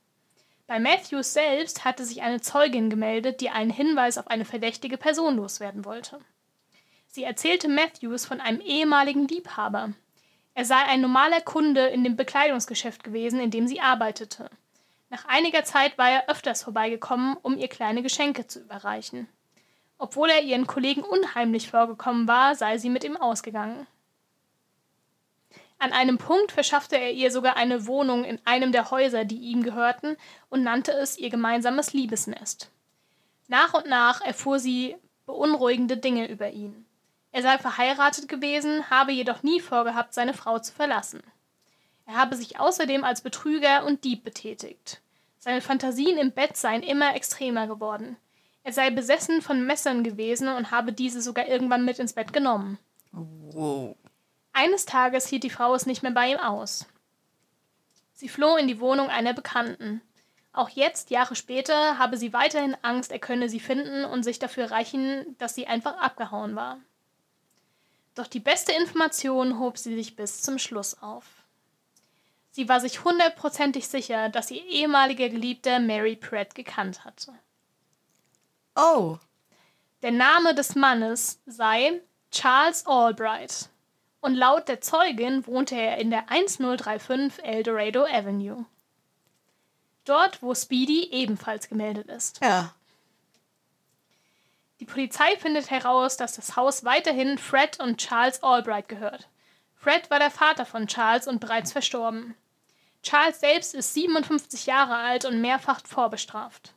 [0.68, 5.38] Bei Matthews selbst hatte sich eine Zeugin gemeldet, die einen Hinweis auf eine verdächtige Person
[5.38, 6.20] loswerden wollte.
[7.16, 9.94] Sie erzählte Matthews von einem ehemaligen Liebhaber.
[10.54, 14.50] Er sei ein normaler Kunde in dem Bekleidungsgeschäft gewesen, in dem sie arbeitete.
[15.10, 19.30] Nach einiger Zeit war er öfters vorbeigekommen, um ihr kleine Geschenke zu überreichen.
[19.98, 23.88] Obwohl er ihren Kollegen unheimlich vorgekommen war, sei sie mit ihm ausgegangen.
[25.80, 29.64] An einem Punkt verschaffte er ihr sogar eine Wohnung in einem der Häuser, die ihm
[29.64, 30.18] gehörten,
[30.50, 32.72] und nannte es ihr gemeinsames Liebesnest.
[33.48, 36.85] Nach und nach erfuhr sie beunruhigende Dinge über ihn.
[37.36, 41.22] Er sei verheiratet gewesen, habe jedoch nie vorgehabt, seine Frau zu verlassen.
[42.06, 45.02] Er habe sich außerdem als Betrüger und Dieb betätigt.
[45.38, 48.16] Seine Fantasien im Bett seien immer extremer geworden.
[48.64, 52.80] Er sei besessen von Messern gewesen und habe diese sogar irgendwann mit ins Bett genommen.
[53.12, 53.98] Wow.
[54.54, 56.86] Eines Tages hielt die Frau es nicht mehr bei ihm aus.
[58.14, 60.00] Sie floh in die Wohnung einer Bekannten.
[60.54, 64.72] Auch jetzt, Jahre später, habe sie weiterhin Angst, er könne sie finden und sich dafür
[64.72, 66.78] reichen, dass sie einfach abgehauen war.
[68.16, 71.26] Doch die beste Information hob sie sich bis zum Schluss auf.
[72.52, 77.34] Sie war sich hundertprozentig sicher, dass ihr ehemaliger Geliebter Mary Pratt gekannt hatte.
[78.76, 79.18] Oh.
[80.02, 82.02] Der Name des Mannes sei
[82.32, 83.70] Charles Albright
[84.22, 88.66] und laut der Zeugin wohnte er in der 1035 Eldorado Avenue.
[90.06, 92.40] Dort, wo Speedy ebenfalls gemeldet ist.
[92.42, 92.74] Ja.
[94.80, 99.30] Die Polizei findet heraus, dass das Haus weiterhin Fred und Charles Albright gehört.
[99.76, 102.36] Fred war der Vater von Charles und bereits verstorben.
[103.02, 106.74] Charles selbst ist 57 Jahre alt und mehrfach vorbestraft.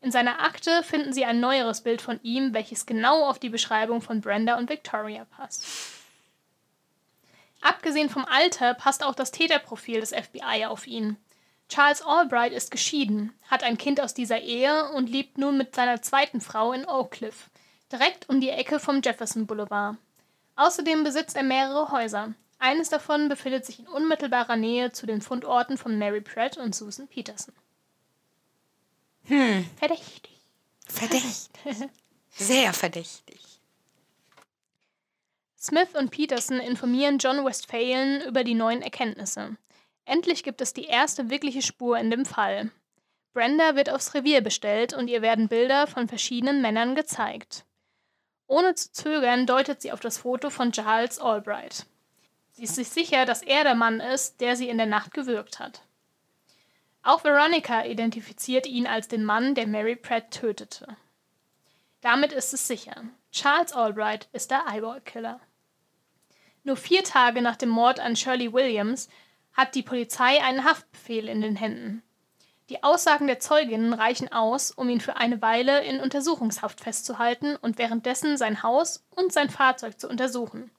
[0.00, 4.00] In seiner Akte finden sie ein neueres Bild von ihm, welches genau auf die Beschreibung
[4.02, 5.64] von Brenda und Victoria passt.
[7.60, 11.16] Abgesehen vom Alter passt auch das Täterprofil des FBI auf ihn.
[11.68, 16.00] Charles Albright ist geschieden, hat ein Kind aus dieser Ehe und lebt nun mit seiner
[16.00, 17.50] zweiten Frau in Oak Cliff,
[17.92, 19.96] direkt um die Ecke vom Jefferson Boulevard.
[20.56, 22.34] Außerdem besitzt er mehrere Häuser.
[22.58, 27.06] Eines davon befindet sich in unmittelbarer Nähe zu den Fundorten von Mary Pratt und Susan
[27.06, 27.54] Peterson.
[29.26, 29.68] Hm.
[29.76, 30.32] Verdächtig.
[30.86, 31.50] Verdächtig.
[32.30, 33.40] Sehr verdächtig.
[35.60, 39.56] Smith und Peterson informieren John Westphalen über die neuen Erkenntnisse.
[40.08, 42.70] Endlich gibt es die erste wirkliche Spur in dem Fall.
[43.34, 47.66] Brenda wird aufs Revier bestellt und ihr werden Bilder von verschiedenen Männern gezeigt.
[48.46, 51.84] Ohne zu zögern deutet sie auf das Foto von Charles Albright.
[52.52, 55.58] Sie ist sich sicher, dass er der Mann ist, der sie in der Nacht gewürgt
[55.58, 55.82] hat.
[57.02, 60.96] Auch Veronica identifiziert ihn als den Mann, der Mary Pratt tötete.
[62.00, 63.04] Damit ist es sicher.
[63.30, 65.38] Charles Albright ist der Eyeball-Killer.
[66.64, 69.10] Nur vier Tage nach dem Mord an Shirley Williams
[69.58, 72.04] hat die Polizei einen Haftbefehl in den Händen.
[72.68, 77.76] Die Aussagen der Zeuginnen reichen aus, um ihn für eine Weile in Untersuchungshaft festzuhalten und
[77.76, 80.70] währenddessen sein Haus und sein Fahrzeug zu untersuchen.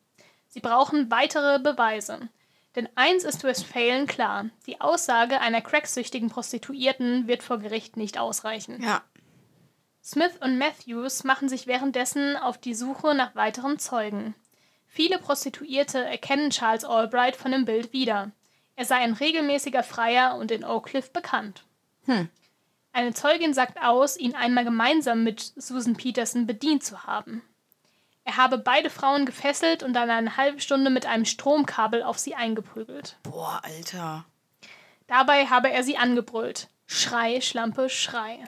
[0.48, 2.30] Sie brauchen weitere Beweise.
[2.78, 8.82] Denn eins ist Westphalen klar: Die Aussage einer cracksüchtigen Prostituierten wird vor Gericht nicht ausreichen.
[8.82, 9.02] Ja.
[10.02, 14.36] Smith und Matthews machen sich währenddessen auf die Suche nach weiteren Zeugen.
[14.88, 18.32] Viele Prostituierte erkennen Charles Albright von dem Bild wieder.
[18.80, 21.66] Er sei ein regelmäßiger Freier und in Oak Cliff bekannt.
[22.06, 22.30] Hm.
[22.94, 27.42] Eine Zeugin sagt aus, ihn einmal gemeinsam mit Susan Peterson bedient zu haben.
[28.24, 32.36] Er habe beide Frauen gefesselt und dann eine halbe Stunde mit einem Stromkabel auf sie
[32.36, 33.18] eingeprügelt.
[33.24, 34.24] Boah, Alter.
[35.08, 36.70] Dabei habe er sie angebrüllt.
[36.86, 38.46] Schrei, Schlampe, Schrei.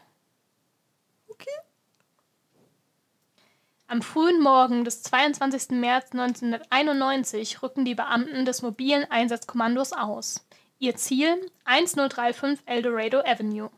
[3.91, 5.71] Am frühen Morgen des 22.
[5.71, 10.47] März 1991 rücken die Beamten des mobilen Einsatzkommandos aus.
[10.79, 13.69] Ihr Ziel 1035 Eldorado Avenue.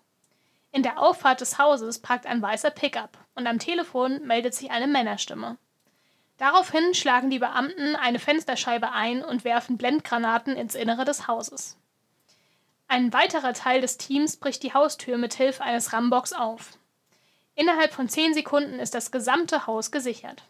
[0.71, 4.85] In der Auffahrt des Hauses parkt ein weißer Pickup und am Telefon meldet sich eine
[4.85, 5.57] Männerstimme.
[6.37, 11.75] Daraufhin schlagen die Beamten eine Fensterscheibe ein und werfen Blendgranaten ins Innere des Hauses.
[12.87, 16.77] Ein weiterer Teil des Teams bricht die Haustür mit Hilfe eines Ramboks auf.
[17.55, 20.43] Innerhalb von zehn Sekunden ist das gesamte Haus gesichert.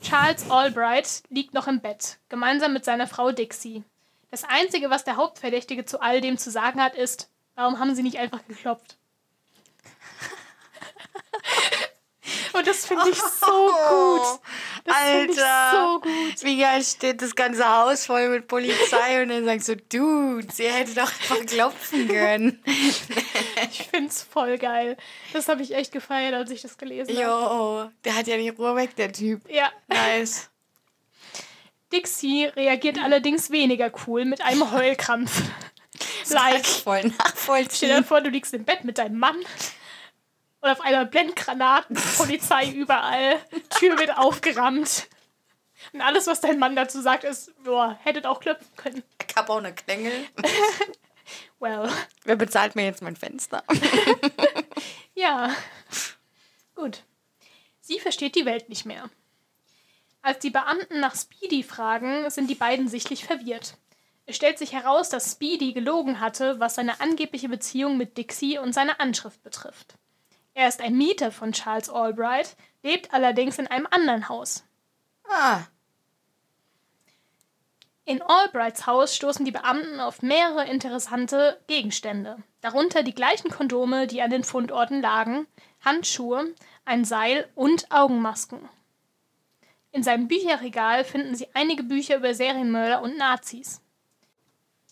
[0.00, 3.84] Charles Albright liegt noch im Bett, gemeinsam mit seiner Frau Dixie.
[4.30, 8.02] Das Einzige, was der Hauptverdächtige zu all dem zu sagen hat, ist, warum haben sie
[8.02, 8.96] nicht einfach geklopft?
[12.52, 14.40] Und das finde ich so gut.
[14.84, 16.42] Das finde ich so gut.
[16.44, 20.68] Wie geil steht das ganze Haus voll mit Polizei und dann sagst du, Dude, sie
[20.68, 22.62] hätte doch einfach klopfen können.
[23.72, 24.96] Ich finde es voll geil.
[25.32, 27.22] Das habe ich echt gefeiert, als ich das gelesen habe.
[27.22, 29.42] Jo, der hat ja die Ruhe weg, der Typ.
[29.50, 29.70] Ja.
[29.86, 30.48] Nice.
[31.92, 35.42] Dixie reagiert allerdings weniger cool mit einem Heulkrampf.
[36.30, 38.04] Like, voll stell dir nachvollziehen.
[38.04, 39.36] vor, du liegst im Bett mit deinem Mann
[40.60, 43.38] und auf einmal Blendgranaten, Polizei überall,
[43.78, 45.08] Tür wird aufgerammt.
[45.92, 49.02] Und alles, was dein Mann dazu sagt, ist, boah, hättet auch klopfen können.
[49.28, 50.12] Ich habe auch eine Klingel.
[51.60, 51.88] Well,
[52.24, 53.62] Wer bezahlt mir jetzt mein Fenster?
[55.14, 55.54] ja.
[56.74, 57.04] Gut.
[57.80, 59.10] Sie versteht die Welt nicht mehr.
[60.22, 63.76] Als die Beamten nach Speedy fragen, sind die beiden sichtlich verwirrt.
[64.26, 68.72] Es stellt sich heraus, dass Speedy gelogen hatte, was seine angebliche Beziehung mit Dixie und
[68.72, 69.94] seine Anschrift betrifft.
[70.54, 74.64] Er ist ein Mieter von Charles Albright, lebt allerdings in einem anderen Haus.
[75.28, 75.62] Ah,
[78.04, 84.20] In Albrights Haus stoßen die Beamten auf mehrere interessante Gegenstände, darunter die gleichen Kondome, die
[84.20, 85.46] an den Fundorten lagen,
[85.84, 86.52] Handschuhe,
[86.84, 88.68] ein Seil und Augenmasken.
[89.92, 93.80] In seinem Bücherregal finden sie einige Bücher über Serienmörder und Nazis.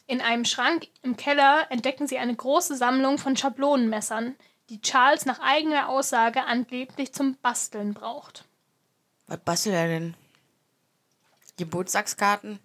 [0.06, 4.36] In einem Schrank im Keller entdecken sie eine große Sammlung von Schablonenmessern,
[4.70, 8.44] die Charles nach eigener Aussage angeblich zum Basteln braucht.
[9.26, 10.14] was bastelt er denn?
[11.56, 12.60] Geburtstagskarten?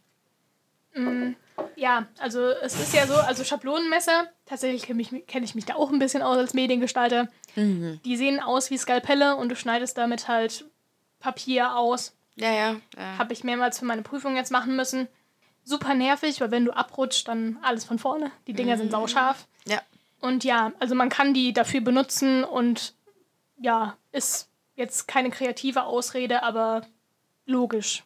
[1.75, 5.75] Ja, also es ist ja so, also Schablonenmesser, tatsächlich kenne ich, kenn ich mich da
[5.75, 7.27] auch ein bisschen aus als Mediengestalter.
[7.55, 10.65] Die sehen aus wie Skalpelle und du schneidest damit halt
[11.19, 12.15] Papier aus.
[12.35, 12.75] Ja, ja.
[12.97, 13.17] ja.
[13.17, 15.07] Habe ich mehrmals für meine Prüfung jetzt machen müssen.
[15.63, 18.31] Super nervig, weil wenn du abrutscht, dann alles von vorne.
[18.47, 19.47] Die Dinger sind sauscharf.
[19.65, 19.81] ja.
[20.23, 22.95] Und ja, also man kann die dafür benutzen und
[23.57, 26.87] ja, ist jetzt keine kreative Ausrede, aber
[27.45, 28.05] logisch.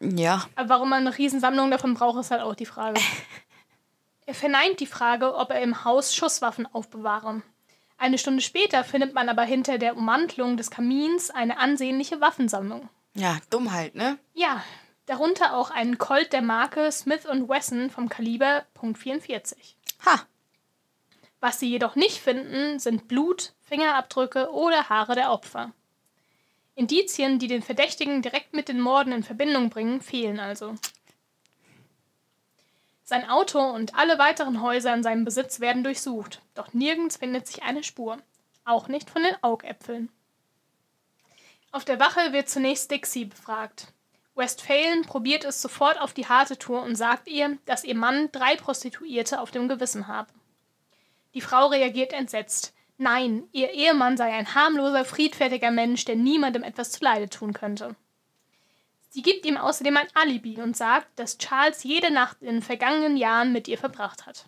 [0.00, 0.46] Ja.
[0.56, 3.00] Aber warum man eine Riesensammlung davon braucht, ist halt auch die Frage.
[4.24, 7.42] Er verneint die Frage, ob er im Haus Schusswaffen aufbewahre.
[7.98, 12.88] Eine Stunde später findet man aber hinter der Ummantelung des Kamins eine ansehnliche Waffensammlung.
[13.14, 14.18] Ja, dumm halt, ne?
[14.32, 14.62] Ja,
[15.06, 19.74] darunter auch einen Colt der Marke Smith Wesson vom Kaliber .44.
[20.06, 20.22] Ha!
[21.42, 25.72] Was sie jedoch nicht finden, sind Blut, Fingerabdrücke oder Haare der Opfer.
[26.76, 30.76] Indizien, die den Verdächtigen direkt mit den Morden in Verbindung bringen, fehlen also.
[33.02, 37.64] Sein Auto und alle weiteren Häuser in seinem Besitz werden durchsucht, doch nirgends findet sich
[37.64, 38.18] eine Spur,
[38.64, 40.10] auch nicht von den Augäpfeln.
[41.72, 43.88] Auf der Wache wird zunächst Dixie befragt.
[44.36, 48.54] Westphalen probiert es sofort auf die harte Tour und sagt ihr, dass ihr Mann drei
[48.54, 50.32] Prostituierte auf dem Gewissen habe.
[51.34, 52.74] Die Frau reagiert entsetzt.
[52.98, 57.96] Nein, ihr Ehemann sei ein harmloser, friedfertiger Mensch, der niemandem etwas zuleide tun könnte.
[59.08, 63.16] Sie gibt ihm außerdem ein Alibi und sagt, dass Charles jede Nacht in den vergangenen
[63.16, 64.46] Jahren mit ihr verbracht hat.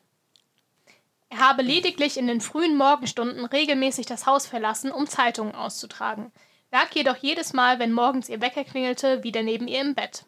[1.28, 6.32] Er habe lediglich in den frühen Morgenstunden regelmäßig das Haus verlassen, um Zeitungen auszutragen,
[6.70, 10.24] lag jedoch jedes Mal, wenn morgens ihr Wecker klingelte, wieder neben ihr im Bett.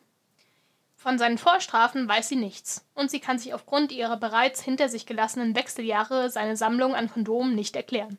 [1.07, 5.07] Von seinen Vorstrafen weiß sie nichts, und sie kann sich aufgrund ihrer bereits hinter sich
[5.07, 8.19] gelassenen Wechseljahre seine Sammlung an Kondomen nicht erklären.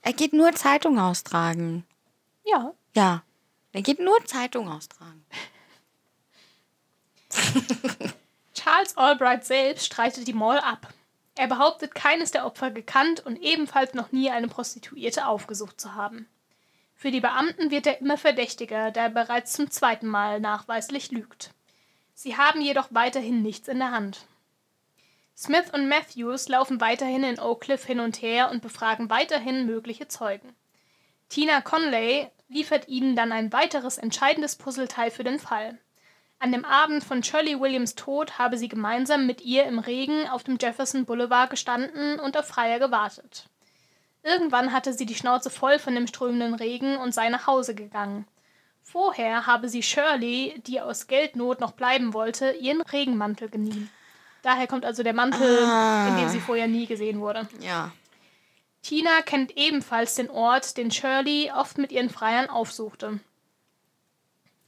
[0.00, 1.86] Er geht nur Zeitung austragen.
[2.44, 2.74] Ja.
[2.92, 3.22] Ja.
[3.70, 5.24] Er geht nur Zeitung austragen.
[8.52, 10.92] Charles Albright selbst streitet die Mall ab.
[11.36, 16.26] Er behauptet, keines der Opfer gekannt und ebenfalls noch nie eine Prostituierte aufgesucht zu haben.
[17.02, 21.50] Für die Beamten wird er immer verdächtiger, da er bereits zum zweiten Mal nachweislich lügt.
[22.14, 24.20] Sie haben jedoch weiterhin nichts in der Hand.
[25.36, 30.06] Smith und Matthews laufen weiterhin in Oak Cliff hin und her und befragen weiterhin mögliche
[30.06, 30.54] Zeugen.
[31.28, 35.76] Tina Conley liefert ihnen dann ein weiteres entscheidendes Puzzleteil für den Fall.
[36.38, 40.44] An dem Abend von Shirley Williams Tod habe sie gemeinsam mit ihr im Regen auf
[40.44, 43.48] dem Jefferson Boulevard gestanden und auf Freier gewartet.
[44.22, 48.26] Irgendwann hatte sie die Schnauze voll von dem strömenden Regen und sei nach Hause gegangen.
[48.82, 53.90] Vorher habe sie Shirley, die aus Geldnot noch bleiben wollte, ihren Regenmantel geliehen.
[54.42, 56.08] Daher kommt also der Mantel, ah.
[56.08, 57.48] in dem sie vorher nie gesehen wurde.
[57.60, 57.92] Ja.
[58.82, 63.20] Tina kennt ebenfalls den Ort, den Shirley oft mit ihren Freiern aufsuchte.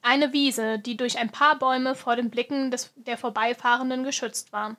[0.02, 4.76] Eine Wiese, die durch ein paar Bäume vor den Blicken des, der Vorbeifahrenden geschützt war.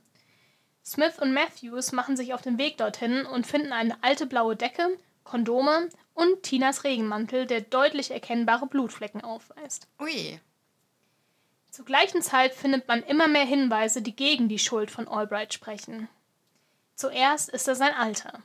[0.85, 4.97] Smith und Matthews machen sich auf den Weg dorthin und finden eine alte blaue Decke,
[5.23, 9.87] Kondome und Tinas Regenmantel, der deutlich erkennbare Blutflecken aufweist.
[9.99, 10.39] Ui.
[11.71, 16.07] Zur gleichen Zeit findet man immer mehr Hinweise, die gegen die Schuld von Albright sprechen.
[16.93, 18.41] Zuerst ist er sein Alter.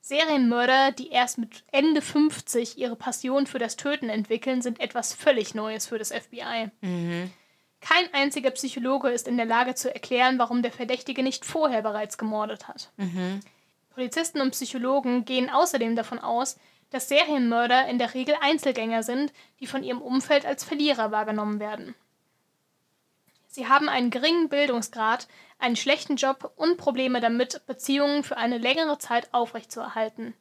[0.00, 5.54] Serienmörder, die erst mit Ende 50 ihre Passion für das Töten entwickeln, sind etwas völlig
[5.54, 6.70] Neues für das FBI.
[6.80, 7.30] Mhm.
[7.82, 12.16] Kein einziger Psychologe ist in der Lage zu erklären, warum der Verdächtige nicht vorher bereits
[12.16, 12.90] gemordet hat.
[12.96, 13.40] Mhm.
[13.90, 16.58] Polizisten und Psychologen gehen außerdem davon aus,
[16.90, 21.94] dass Serienmörder in der Regel Einzelgänger sind, die von ihrem Umfeld als Verlierer wahrgenommen werden.
[23.48, 25.26] Sie haben einen geringen Bildungsgrad,
[25.58, 30.34] einen schlechten Job und Probleme damit, Beziehungen für eine längere Zeit aufrechtzuerhalten.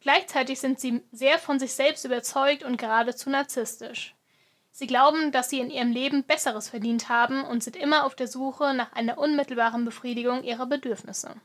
[0.00, 4.14] Gleichzeitig sind sie sehr von sich selbst überzeugt und geradezu narzisstisch.
[4.76, 8.26] Sie glauben, dass sie in ihrem Leben Besseres verdient haben und sind immer auf der
[8.26, 11.36] Suche nach einer unmittelbaren Befriedigung ihrer Bedürfnisse.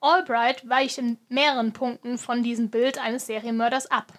[0.00, 4.12] Albright weicht in mehreren Punkten von diesem Bild eines Serienmörders ab.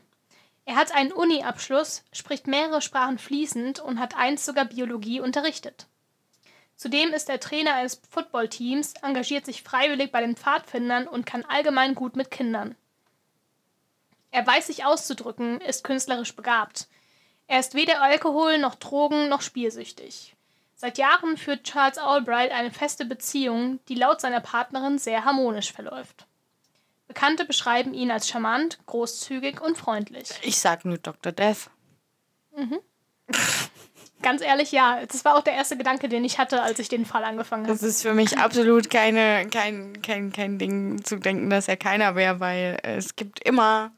[0.66, 5.88] Er hat einen Uni-Abschluss, spricht mehrere Sprachen fließend und hat einst sogar Biologie unterrichtet.
[6.76, 11.96] Zudem ist er Trainer eines Footballteams, engagiert sich freiwillig bei den Pfadfindern und kann allgemein
[11.96, 12.76] gut mit Kindern.
[14.32, 16.90] Er weiß sich auszudrücken, ist künstlerisch begabt.
[17.48, 20.36] Er ist weder Alkohol noch Drogen noch spielsüchtig.
[20.76, 26.28] Seit Jahren führt Charles Albright eine feste Beziehung, die laut seiner Partnerin sehr harmonisch verläuft.
[27.08, 30.30] Bekannte beschreiben ihn als charmant, großzügig und freundlich.
[30.42, 31.32] Ich sag nur Dr.
[31.32, 31.70] Death.
[32.56, 32.80] Mhm.
[34.22, 35.06] Ganz ehrlich, ja.
[35.06, 37.74] Das war auch der erste Gedanke, den ich hatte, als ich den Fall angefangen habe.
[37.74, 42.16] Das ist für mich absolut keine, kein, kein, kein Ding zu denken, dass er keiner
[42.16, 43.92] wäre, weil es gibt immer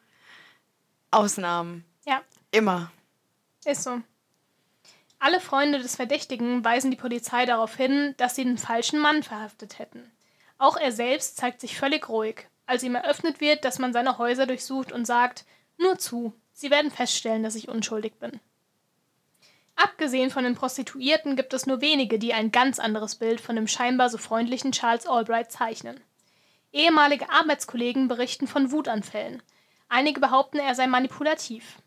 [1.12, 1.84] Ausnahmen.
[2.06, 2.22] Ja.
[2.52, 2.92] Immer.
[3.66, 4.02] Ist so.
[5.20, 9.80] Alle Freunde des Verdächtigen weisen die Polizei darauf hin, dass sie den falschen Mann verhaftet
[9.80, 10.10] hätten.
[10.58, 14.46] Auch er selbst zeigt sich völlig ruhig als ihm eröffnet wird, dass man seine Häuser
[14.46, 15.46] durchsucht und sagt,
[15.78, 18.40] nur zu, Sie werden feststellen, dass ich unschuldig bin.
[19.76, 23.68] Abgesehen von den Prostituierten gibt es nur wenige, die ein ganz anderes Bild von dem
[23.68, 26.00] scheinbar so freundlichen Charles Albright zeichnen.
[26.72, 29.42] Ehemalige Arbeitskollegen berichten von Wutanfällen.
[29.88, 31.78] Einige behaupten, er sei manipulativ.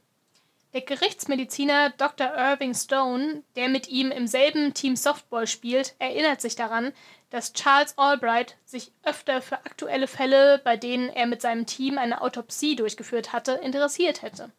[0.72, 2.34] Der Gerichtsmediziner Dr.
[2.34, 6.92] Irving Stone, der mit ihm im selben Team Softball spielt, erinnert sich daran,
[7.28, 12.22] dass Charles Albright sich öfter für aktuelle Fälle, bei denen er mit seinem Team eine
[12.22, 14.50] Autopsie durchgeführt hatte, interessiert hätte.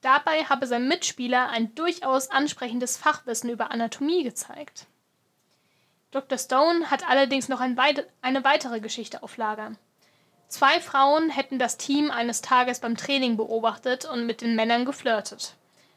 [0.00, 4.86] Dabei habe sein Mitspieler ein durchaus ansprechendes Fachwissen über Anatomie gezeigt.
[6.12, 6.38] Dr.
[6.38, 9.72] Stone hat allerdings noch ein weit eine weitere Geschichte auf Lager.
[10.48, 15.56] Zwei Frauen hätten das Team eines Tages beim Training beobachtet und mit den Männern geflirtet.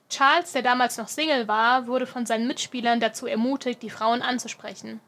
[0.10, 5.00] Charles, der damals noch Single war, wurde von seinen Mitspielern dazu ermutigt, die Frauen anzusprechen.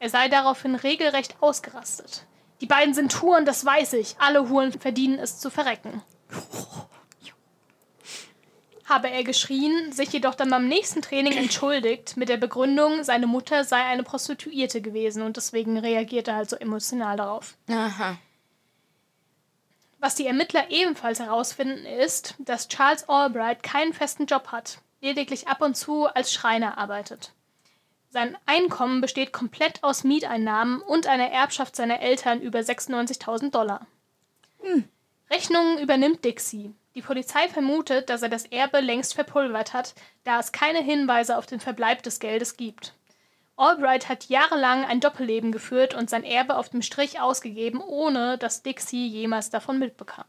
[0.00, 2.26] Er sei daraufhin regelrecht ausgerastet.
[2.60, 4.16] Die beiden sind Huren, das weiß ich.
[4.18, 6.02] Alle Huren verdienen es zu verrecken.
[8.84, 13.62] Habe er geschrien, sich jedoch dann beim nächsten Training entschuldigt, mit der Begründung, seine Mutter
[13.62, 17.56] sei eine Prostituierte gewesen und deswegen reagierte er halt so emotional darauf.
[17.68, 18.18] Aha.
[20.00, 25.60] Was die Ermittler ebenfalls herausfinden, ist, dass Charles Albright keinen festen Job hat, lediglich ab
[25.60, 27.32] und zu als Schreiner arbeitet.
[28.08, 33.86] Sein Einkommen besteht komplett aus Mieteinnahmen und einer Erbschaft seiner Eltern über 96.000 Dollar.
[34.62, 34.88] Hm.
[35.30, 36.74] Rechnungen übernimmt Dixie.
[36.94, 39.94] Die Polizei vermutet, dass er das Erbe längst verpulvert hat,
[40.24, 42.94] da es keine Hinweise auf den Verbleib des Geldes gibt.
[43.60, 48.62] Albright hat jahrelang ein Doppelleben geführt und sein Erbe auf dem Strich ausgegeben, ohne dass
[48.62, 50.24] Dixie jemals davon mitbekam.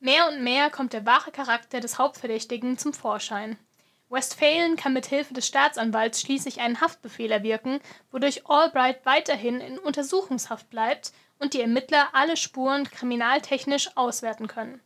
[0.00, 3.58] Mehr und mehr kommt der wahre Charakter des Hauptverdächtigen zum Vorschein.
[4.08, 7.78] Westphalen kann mit Hilfe des Staatsanwalts schließlich einen Haftbefehl erwirken,
[8.10, 14.80] wodurch Albright weiterhin in Untersuchungshaft bleibt und die Ermittler alle Spuren kriminaltechnisch auswerten können.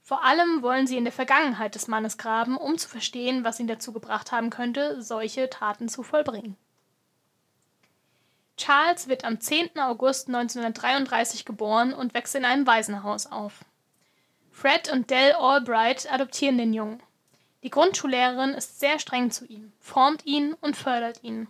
[0.00, 3.66] Vor allem wollen sie in der Vergangenheit des Mannes graben, um zu verstehen, was ihn
[3.66, 6.56] dazu gebracht haben könnte, solche Taten zu vollbringen.
[8.56, 9.78] Charles wird am 10.
[9.78, 13.64] August 1933 geboren und wächst in einem Waisenhaus auf.
[14.50, 17.02] Fred und Dell Albright adoptieren den Jungen.
[17.62, 21.48] Die Grundschullehrerin ist sehr streng zu ihm, formt ihn und fördert ihn.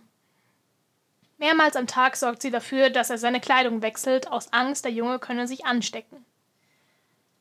[1.37, 5.19] Mehrmals am Tag sorgt sie dafür, dass er seine Kleidung wechselt, aus Angst, der Junge
[5.19, 6.25] könne sich anstecken.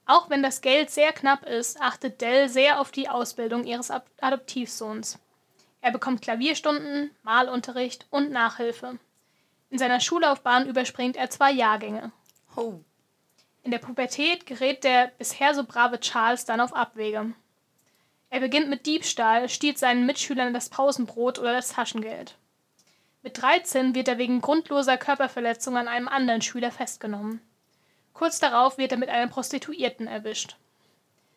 [0.04, 3.90] Auch wenn das Geld sehr knapp ist, achtet Dell sehr auf die Ausbildung ihres
[4.20, 5.18] Adoptivsohns.
[5.80, 8.98] Er bekommt Klavierstunden, Malunterricht und Nachhilfe.
[9.70, 12.12] In seiner Schullaufbahn überspringt er zwei Jahrgänge.
[12.54, 12.80] Oh.
[13.62, 17.32] In der Pubertät gerät der bisher so brave Charles dann auf Abwege.
[18.30, 22.36] Er beginnt mit Diebstahl, stiehlt seinen Mitschülern das Pausenbrot oder das Taschengeld.
[23.22, 27.40] Mit 13 wird er wegen grundloser Körperverletzung an einem anderen Schüler festgenommen.
[28.12, 30.56] Kurz darauf wird er mit einer Prostituierten erwischt.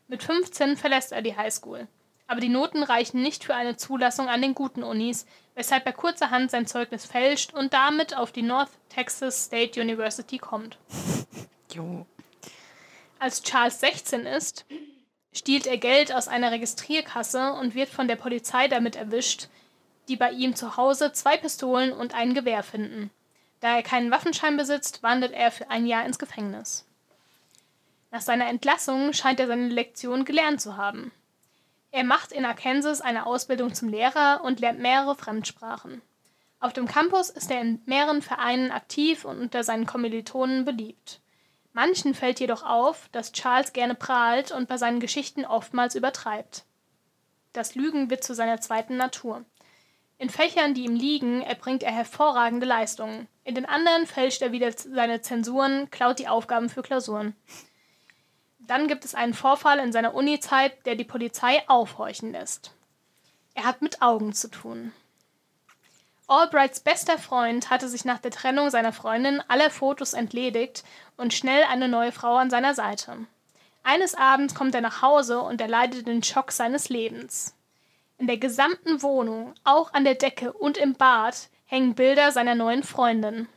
[0.08, 1.88] Mit 15 verlässt er die Highschool
[2.30, 5.26] aber die Noten reichen nicht für eine Zulassung an den guten Unis,
[5.56, 10.78] weshalb er kurzerhand sein Zeugnis fälscht und damit auf die North Texas State University kommt.
[11.72, 12.08] Jo.
[13.20, 14.66] Als Charles 16 ist,
[15.32, 19.50] stiehlt er Geld aus einer Registrierkasse und wird von der Polizei damit erwischt,
[20.08, 23.12] die bei ihm zu Hause zwei Pistolen und ein Gewehr finden.
[23.60, 26.88] Da er keinen Waffenschein besitzt, wandert er für ein Jahr ins Gefängnis.
[28.10, 31.12] Nach seiner Entlassung scheint er seine Lektion gelernt zu haben.
[31.92, 36.02] Er macht in Arkansas eine Ausbildung zum Lehrer und lernt mehrere Fremdsprachen.
[36.60, 41.22] Auf dem Campus ist er in mehreren Vereinen aktiv und unter seinen Kommilitonen beliebt.
[41.74, 46.66] Manchen fällt jedoch auf, dass Charles gerne prahlt und bei seinen Geschichten oftmals übertreibt.
[47.54, 49.46] Das Lügen wird zu seiner zweiten Natur.
[50.18, 53.28] In Fächern, die ihm liegen, erbringt er hervorragende Leistungen.
[53.46, 57.36] In den anderen fälscht er wieder seine Zensuren, klaut die Aufgaben für Klausuren.
[58.70, 62.72] Dann gibt es einen Vorfall in seiner Uni-Zeit, der die Polizei aufhorchen lässt.
[63.56, 64.94] Er hat mit Augen zu tun.
[66.28, 70.84] Albrights bester Freund hatte sich nach der Trennung seiner Freundin aller Fotos entledigt
[71.18, 73.18] und schnell eine neue Frau an seiner Seite.
[73.82, 77.56] Eines Abends kommt er nach Hause und erleidet den Schock seines Lebens.
[78.20, 82.84] In der gesamten Wohnung, auch an der Decke und im Bad, hängen Bilder seiner neuen
[82.84, 83.48] Freundin.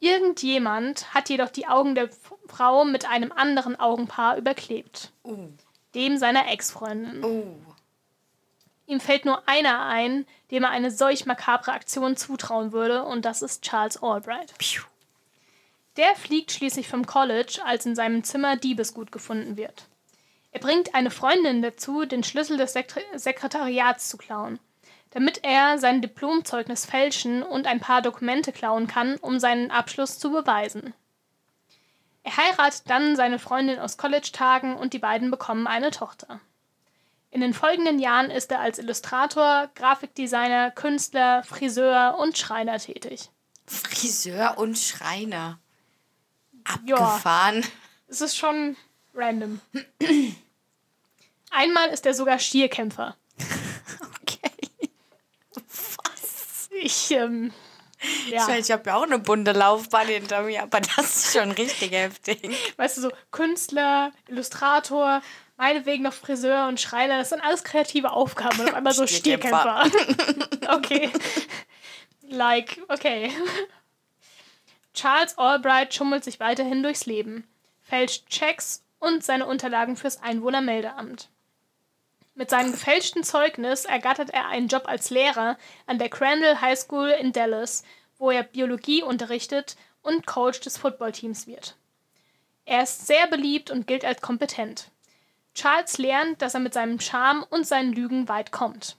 [0.00, 2.08] Irgendjemand hat jedoch die Augen der
[2.48, 5.12] Frau mit einem anderen Augenpaar überklebt.
[5.22, 5.50] Uh.
[5.94, 7.22] Dem seiner Ex-Freundin.
[7.22, 7.54] Uh.
[8.86, 13.42] Ihm fällt nur einer ein, dem er eine solch makabre Aktion zutrauen würde, und das
[13.42, 14.56] ist Charles Albright.
[14.58, 14.82] Piu.
[15.96, 19.86] Der fliegt schließlich vom College, als in seinem Zimmer Diebesgut gefunden wird.
[20.50, 24.58] Er bringt eine Freundin dazu, den Schlüssel des Sekre Sekretariats zu klauen
[25.10, 30.30] damit er sein Diplomzeugnis fälschen und ein paar Dokumente klauen kann, um seinen Abschluss zu
[30.30, 30.94] beweisen.
[32.22, 36.40] Er heiratet dann seine Freundin aus College-Tagen und die beiden bekommen eine Tochter.
[37.30, 43.30] In den folgenden Jahren ist er als Illustrator, Grafikdesigner, Künstler, Friseur und Schreiner tätig.
[43.66, 45.58] Friseur und Schreiner.
[46.64, 47.62] Abgefahren.
[47.62, 47.68] Ja,
[48.08, 48.76] es ist schon
[49.14, 49.60] random.
[51.50, 53.16] Einmal ist er sogar Stierkämpfer.
[54.22, 54.50] Okay.
[56.82, 57.52] Ich, ähm,
[58.28, 58.48] ja.
[58.48, 61.92] Ich, ich habe ja auch eine bunte Laufbahn hinter mir, aber das ist schon richtig
[61.92, 62.74] heftig.
[62.76, 65.20] weißt du, so Künstler, Illustrator,
[65.56, 69.84] meinetwegen noch Friseur und Schreiner, das sind alles kreative Aufgaben und auf einmal so Stierkämpfer.
[69.86, 70.48] Stierkämpfer.
[70.76, 71.10] okay.
[72.22, 73.30] Like, okay.
[74.94, 77.46] Charles Albright schummelt sich weiterhin durchs Leben,
[77.82, 81.28] fälscht Checks und seine Unterlagen fürs Einwohnermeldeamt.
[82.40, 87.10] Mit seinem gefälschten Zeugnis ergattert er einen Job als Lehrer an der Crandall High School
[87.10, 87.84] in Dallas,
[88.16, 91.76] wo er Biologie unterrichtet und Coach des Footballteams wird.
[92.64, 94.90] Er ist sehr beliebt und gilt als kompetent.
[95.54, 98.96] Charles lernt, dass er mit seinem Charme und seinen Lügen weit kommt.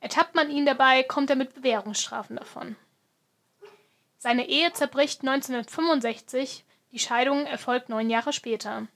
[0.00, 2.74] Ertappt man ihn dabei, kommt er mit Bewährungsstrafen davon.
[4.16, 8.86] Seine Ehe zerbricht 1965, die Scheidung erfolgt neun Jahre später.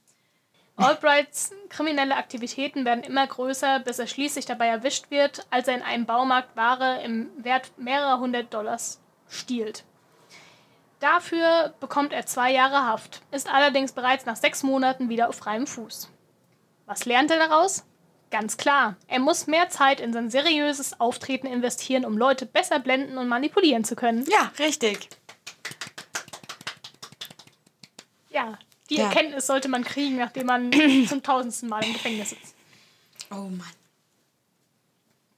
[0.75, 5.83] Albrights kriminelle Aktivitäten werden immer größer, bis er schließlich dabei erwischt wird, als er in
[5.83, 8.99] einem Baumarkt Ware im Wert mehrerer hundert Dollars
[9.29, 9.83] stiehlt.
[10.99, 15.67] Dafür bekommt er zwei Jahre Haft, ist allerdings bereits nach sechs Monaten wieder auf freiem
[15.67, 16.09] Fuß.
[16.85, 17.85] Was lernt er daraus?
[18.31, 23.19] Ganz klar, er muss mehr Zeit in sein seriöses Auftreten investieren, um Leute besser blenden
[23.19, 24.25] und manipulieren zu können.
[24.27, 25.09] Ja, richtig.
[28.29, 28.57] Ja,
[28.93, 29.05] die Ja.
[29.07, 30.71] Erkenntnis sollte man kriegen, nachdem man
[31.07, 32.55] zum tausendsten Mal im Gefängnis sitzt.
[33.31, 33.67] Oh Mann.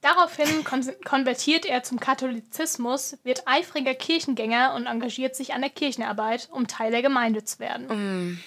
[0.02, 6.48] Daraufhin kon konvertiert er zum Katholizismus, wird eifriger Kirchengänger und engagiert sich an der Kirchenarbeit,
[6.52, 8.40] um Teil der Gemeinde zu werden.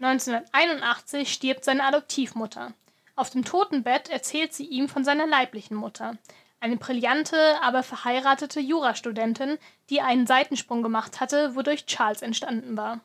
[0.00, 2.72] 1981 stirbt seine Adoptivmutter.
[3.16, 6.16] Auf dem Totenbett erzählt sie ihm von seiner leiblichen Mutter,
[6.60, 9.58] eine brillante, aber verheiratete Jurastudentin,
[9.90, 13.00] die einen Seitensprung gemacht hatte, wodurch Charles entstanden war.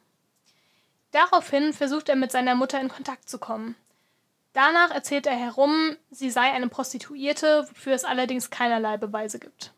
[1.17, 3.75] Daraufhin versucht er mit seiner Mutter in Kontakt zu kommen.
[4.53, 9.73] Danach erzählt er herum, sie sei eine Prostituierte, wofür es allerdings keinerlei Beweise gibt.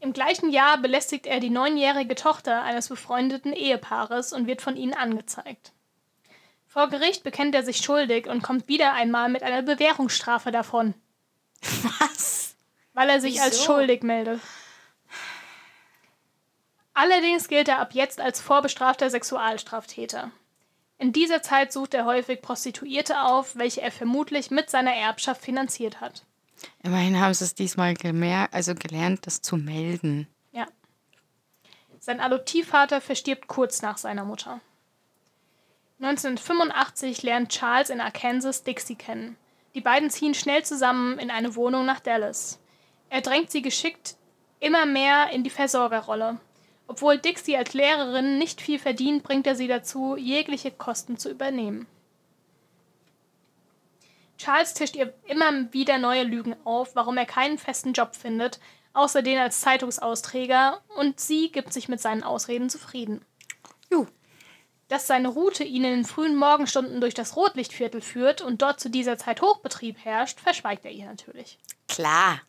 [0.00, 4.94] Im gleichen Jahr belästigt er die neunjährige Tochter eines befreundeten Ehepaares und wird von ihnen
[4.94, 5.72] angezeigt.
[6.66, 10.94] Vor Gericht bekennt er sich schuldig und kommt wieder einmal mit einer Bewährungsstrafe davon,
[12.00, 12.56] Was?
[12.94, 13.64] weil er sich als Wieso?
[13.64, 14.40] schuldig meldet.
[17.00, 20.32] Allerdings gilt er ab jetzt als vorbestrafter Sexualstraftäter.
[20.98, 26.02] In dieser Zeit sucht er häufig Prostituierte auf, welche er vermutlich mit seiner Erbschaft finanziert
[26.02, 26.26] hat.
[26.82, 30.28] Immerhin haben sie es diesmal gemerkt, also gelernt, das zu melden.
[30.52, 30.66] Ja.
[32.00, 34.60] Sein Adoptivvater verstirbt kurz nach seiner Mutter.
[36.00, 39.38] 1985 lernt Charles in Arkansas Dixie kennen.
[39.74, 42.58] Die beiden ziehen schnell zusammen in eine Wohnung nach Dallas.
[43.08, 44.16] Er drängt sie geschickt
[44.62, 46.38] immer mehr in die Versorgerrolle.
[46.90, 51.86] Obwohl Dixie als Lehrerin nicht viel verdient, bringt er sie dazu, jegliche Kosten zu übernehmen.
[54.38, 58.58] Charles tischt ihr immer wieder neue Lügen auf, warum er keinen festen Job findet,
[58.92, 63.24] außer den als Zeitungsausträger, und sie gibt sich mit seinen Ausreden zufrieden.
[63.88, 64.08] Juh.
[64.88, 68.90] Dass seine Route ihn in den frühen Morgenstunden durch das Rotlichtviertel führt und dort zu
[68.90, 71.56] dieser Zeit Hochbetrieb herrscht, verschweigt er ihr natürlich.
[71.86, 72.40] Klar.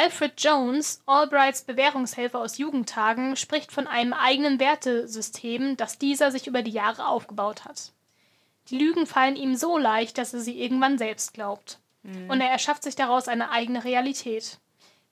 [0.00, 6.62] Alfred Jones, Albrights Bewährungshelfer aus Jugendtagen, spricht von einem eigenen Wertesystem, das dieser sich über
[6.62, 7.90] die Jahre aufgebaut hat.
[8.68, 11.80] Die Lügen fallen ihm so leicht, dass er sie irgendwann selbst glaubt.
[12.28, 14.58] Und er erschafft sich daraus eine eigene Realität.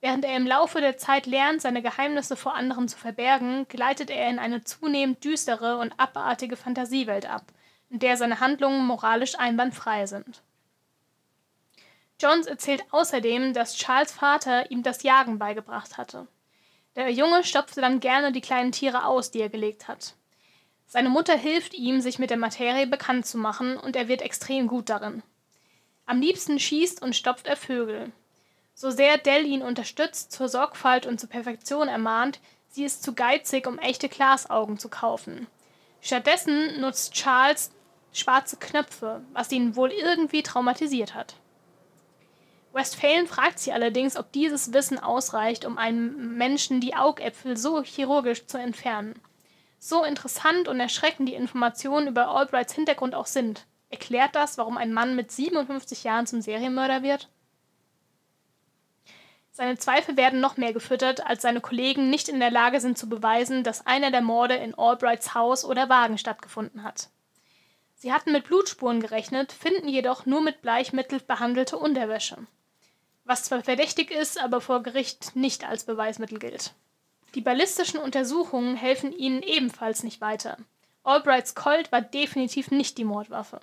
[0.00, 4.30] Während er im Laufe der Zeit lernt, seine Geheimnisse vor anderen zu verbergen, gleitet er
[4.30, 7.42] in eine zunehmend düstere und abartige Fantasiewelt ab,
[7.90, 10.42] in der seine Handlungen moralisch einwandfrei sind.
[12.20, 16.26] Jones erzählt außerdem, dass Charles Vater ihm das Jagen beigebracht hatte.
[16.94, 20.14] Der Junge stopfte dann gerne die kleinen Tiere aus, die er gelegt hat.
[20.86, 24.66] Seine Mutter hilft ihm, sich mit der Materie bekannt zu machen, und er wird extrem
[24.66, 25.22] gut darin.
[26.06, 28.12] Am liebsten schießt und stopft er Vögel.
[28.74, 33.66] So sehr Dell ihn unterstützt, zur Sorgfalt und zur Perfektion ermahnt, sie ist zu geizig,
[33.66, 35.48] um echte Glasaugen zu kaufen.
[36.00, 37.72] Stattdessen nutzt Charles
[38.12, 41.36] schwarze Knöpfe, was ihn wohl irgendwie traumatisiert hat.
[42.76, 48.46] Westphalen fragt sie allerdings, ob dieses Wissen ausreicht, um einem Menschen die Augäpfel so chirurgisch
[48.46, 49.20] zu entfernen.
[49.78, 53.66] So interessant und erschreckend die Informationen über Albrights Hintergrund auch sind.
[53.88, 57.30] Erklärt das, warum ein Mann mit 57 Jahren zum Serienmörder wird?
[59.52, 63.08] Seine Zweifel werden noch mehr gefüttert, als seine Kollegen nicht in der Lage sind zu
[63.08, 67.08] beweisen, dass einer der Morde in Albrights Haus oder Wagen stattgefunden hat.
[67.94, 72.36] Sie hatten mit Blutspuren gerechnet, finden jedoch nur mit Bleichmittel behandelte Unterwäsche.
[73.26, 76.74] Was zwar verdächtig ist, aber vor Gericht nicht als Beweismittel gilt.
[77.34, 80.56] Die ballistischen Untersuchungen helfen ihnen ebenfalls nicht weiter.
[81.02, 83.60] Albrights Colt war definitiv nicht die Mordwaffe.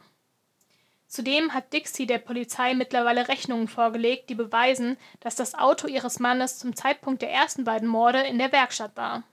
[1.08, 6.60] Zudem hat Dixie der Polizei mittlerweile Rechnungen vorgelegt, die beweisen, dass das Auto ihres Mannes
[6.60, 9.24] zum Zeitpunkt der ersten beiden Morde in der Werkstatt war.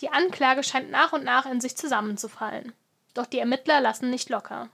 [0.00, 2.72] Die Anklage scheint nach und nach in sich zusammenzufallen.
[3.12, 4.70] Doch die Ermittler lassen nicht locker.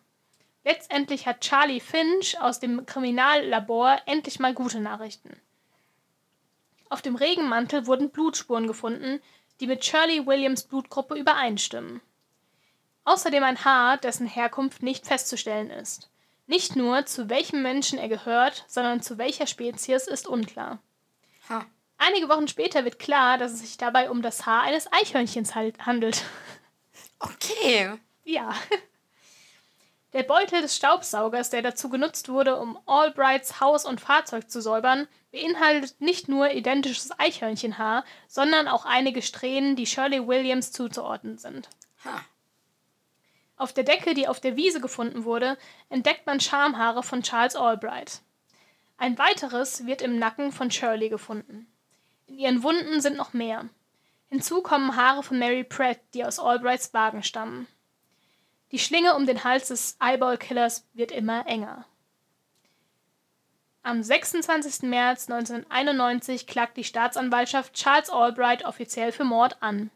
[0.65, 5.41] Letztendlich hat Charlie Finch aus dem Kriminallabor endlich mal gute Nachrichten.
[6.89, 9.21] Auf dem Regenmantel wurden Blutspuren gefunden,
[9.61, 12.01] die mit Shirley Williams Blutgruppe übereinstimmen.
[13.05, 16.11] Außerdem ein Haar, dessen Herkunft nicht festzustellen ist.
[16.47, 20.79] Nicht nur, zu welchem Menschen er gehört, sondern zu welcher Spezies ist unklar.
[21.49, 21.65] Ha.
[21.99, 26.25] Einige Wochen später wird klar, dass es sich dabei um das Haar eines Eichhörnchens handelt.
[27.21, 27.93] Okay.
[28.25, 28.55] Ja.
[30.13, 35.09] Der Beutel des Staubsaugers, der dazu genutzt wurde, um Albrights Haus und Fahrzeug zu säubern,
[35.31, 41.71] beinhaltet nicht nur identisches Eichhörnchenhaar, sondern auch einige Strähnen, die Shirley Williams zuzuordnen sind.
[42.05, 42.21] Ha.
[43.57, 45.57] Auf der Decke, die auf der Wiese gefunden wurde,
[45.89, 48.21] entdeckt man Schamhaare von Charles Albright.
[48.99, 51.67] Ein weiteres wird im Nacken von Shirley gefunden.
[52.27, 53.69] In ihren Wunden sind noch mehr.
[54.29, 57.67] Hinzu kommen Haare von Mary Pratt, die aus Albrights Wagen stammen.
[58.73, 61.85] Die Schlinge um den Hals des Eyeball-Killers wird immer enger.
[63.83, 64.89] Am 26.
[64.89, 69.91] März 1991 klagt die Staatsanwaltschaft Charles Albright offiziell für Mord an.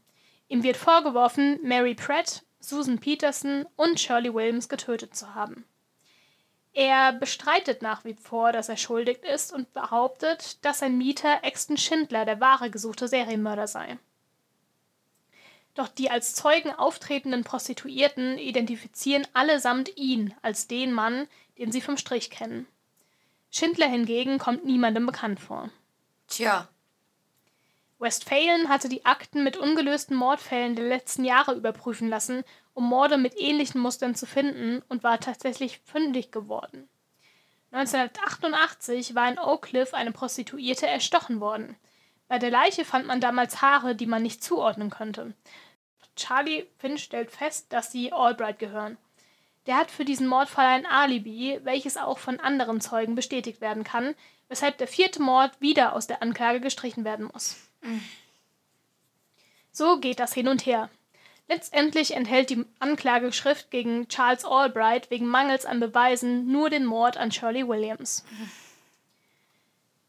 [0.48, 5.64] Ihm wird vorgeworfen, Mary Pratt, Susan Peterson und Shirley Williams getötet zu haben.
[6.74, 11.78] Er bestreitet nach wie vor, dass er schuldig ist und behauptet, dass sein Mieter Exton
[11.78, 13.98] Schindler der wahre gesuchte Serienmörder sei.
[15.76, 21.96] Doch die als Zeugen auftretenden Prostituierten identifizieren allesamt ihn als den Mann, den sie vom
[21.96, 22.66] Strich kennen.
[23.50, 25.70] Schindler hingegen kommt niemandem bekannt vor.
[26.28, 26.68] Tja,
[27.98, 33.38] Westphalen hatte die Akten mit ungelösten Mordfällen der letzten Jahre überprüfen lassen, um Morde mit
[33.38, 36.88] ähnlichen Mustern zu finden und war tatsächlich fündig geworden.
[37.70, 41.76] 1988 war in Oak Cliff eine Prostituierte erstochen worden.
[42.28, 45.34] Bei der Leiche fand man damals Haare, die man nicht zuordnen konnte.
[46.16, 48.96] Charlie Finch stellt fest, dass sie Albright gehören.
[49.66, 54.14] Der hat für diesen Mordfall ein Alibi, welches auch von anderen Zeugen bestätigt werden kann,
[54.48, 57.56] weshalb der vierte Mord wieder aus der Anklage gestrichen werden muss.
[59.72, 60.88] So geht das hin und her.
[61.48, 67.30] Letztendlich enthält die Anklageschrift gegen Charles Albright wegen Mangels an Beweisen nur den Mord an
[67.30, 68.24] Shirley Williams.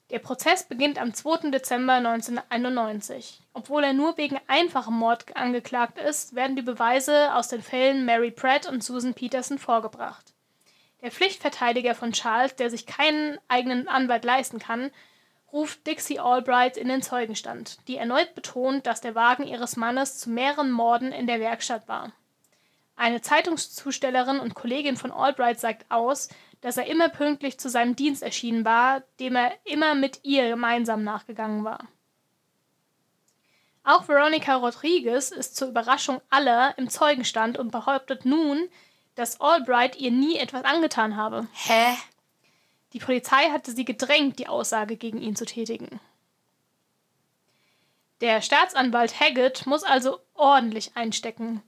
[0.09, 1.49] Der Prozess beginnt am 2.
[1.49, 3.41] Dezember 1991.
[3.53, 8.31] Obwohl er nur wegen einfachem Mord angeklagt ist, werden die Beweise aus den Fällen Mary
[8.31, 10.33] Pratt und Susan Peterson vorgebracht.
[11.01, 14.91] Der Pflichtverteidiger von Charles, der sich keinen eigenen Anwalt leisten kann,
[15.51, 20.29] ruft Dixie Albright in den Zeugenstand, die erneut betont, dass der Wagen ihres Mannes zu
[20.29, 22.13] mehreren Morden in der Werkstatt war.
[22.95, 26.29] Eine Zeitungszustellerin und Kollegin von Albright sagt aus,
[26.61, 31.03] dass er immer pünktlich zu seinem Dienst erschienen war, dem er immer mit ihr gemeinsam
[31.03, 31.87] nachgegangen war.
[33.83, 38.67] Auch Veronica Rodriguez ist zur Überraschung aller im Zeugenstand und behauptet nun,
[39.15, 41.47] dass Albright ihr nie etwas angetan habe.
[41.53, 41.95] Hä?
[42.93, 45.99] Die Polizei hatte sie gedrängt, die Aussage gegen ihn zu tätigen.
[48.19, 51.61] Der Staatsanwalt Haggett muss also ordentlich einstecken.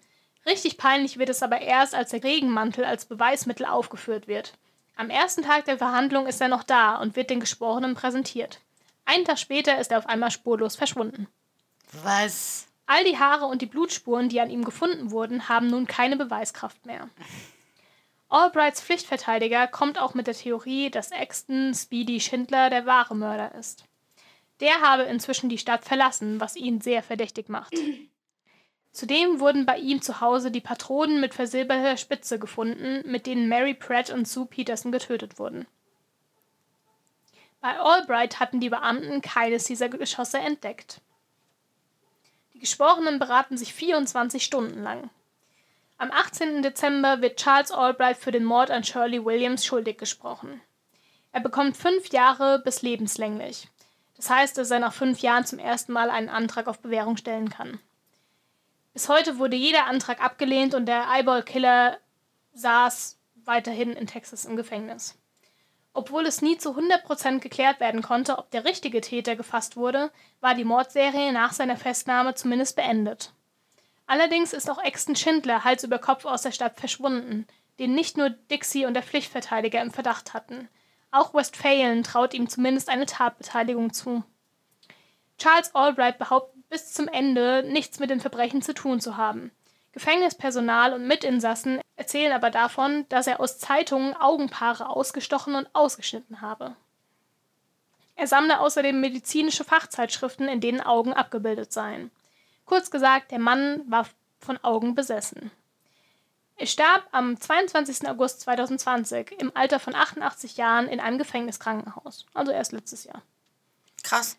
[0.45, 4.53] Richtig peinlich wird es aber erst, als der Regenmantel als Beweismittel aufgeführt wird.
[5.00, 8.60] Am ersten Tag der Verhandlung ist er noch da und wird den Geschworenen präsentiert.
[9.06, 11.30] Einen Tag später ist er auf einmal spurlos verschwunden.
[12.04, 12.68] Was?
[12.86, 16.86] All die Haare und die Blutspuren, die an ihm gefunden wurden, haben nun keine Beweiskraft
[16.86, 17.08] mehr.
[18.28, 23.86] Albrights Pflichtverteidiger kommt auch mit der Theorie, dass Exton Speedy Schindler der wahre Mörder ist.
[24.60, 27.74] Der habe inzwischen die Stadt verlassen, was ihn sehr verdächtig macht.
[29.00, 33.74] Zudem wurden bei ihm zu Hause die Patronen mit versilberter Spitze gefunden, mit denen Mary
[33.74, 35.68] Pratt und Sue Peterson getötet wurden.
[37.62, 41.00] Bei Albright hatten die Beamten keines dieser Geschosse entdeckt.
[42.54, 45.10] Die Geschworenen beraten sich 24 Stunden lang.
[45.97, 46.62] Am 18.
[46.62, 50.60] Dezember wird Charles Albright für den Mord an Shirley Williams schuldig gesprochen.
[51.32, 53.70] Er bekommt fünf Jahre bis lebenslänglich.
[54.18, 57.50] Das heißt, dass er nach fünf Jahren zum ersten Mal einen Antrag auf Bewährung stellen
[57.50, 57.80] kann.
[58.93, 61.97] Bis heute wurde jeder Antrag abgelehnt und der Eyeball-Killer
[62.53, 65.17] saß weiterhin in Texas im Gefängnis.
[65.93, 70.55] Obwohl es nie zu 100% geklärt werden konnte, ob der richtige Täter gefasst wurde, war
[70.55, 73.33] die Mordserie nach seiner Festnahme zumindest beendet.
[74.05, 77.47] Allerdings ist auch Exton Schindler Hals über Kopf aus der Stadt verschwunden,
[77.79, 80.67] den nicht nur Dixie und der Pflichtverteidiger im Verdacht hatten.
[81.11, 84.23] Auch Westphalen traut ihm zumindest eine Tatbeteiligung zu.
[85.37, 89.51] Charles Albright behauptet bis zum Ende, nichts mit den Verbrechen zu tun zu haben.
[89.91, 96.76] Gefängnispersonal und Mitinsassen erzählen aber davon, dass er aus Zeitungen Augenpaare ausgestochen und ausgeschnitten habe.
[98.15, 102.11] Er sammle außerdem medizinische Fachzeitschriften, in denen Augen abgebildet seien.
[102.65, 104.07] Kurz gesagt, der Mann war
[104.39, 105.51] von Augen besessen.
[106.57, 108.07] Er starb am 22.
[108.09, 112.26] August 2020 im Alter von 88 Jahren in einem Gefängniskrankenhaus.
[112.34, 113.22] Also erst letztes Jahr.
[114.03, 114.38] Krass.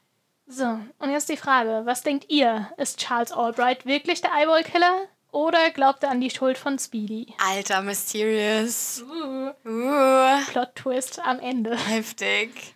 [0.53, 2.69] So, und jetzt die Frage: Was denkt ihr?
[2.77, 5.07] Ist Charles Albright wirklich der Eyeball-Killer?
[5.31, 7.33] Oder glaubt er an die Schuld von Speedy?
[7.39, 9.01] Alter, mysterious.
[9.09, 11.77] Uh, Uh, Plot-Twist am Ende.
[11.87, 12.75] heftig.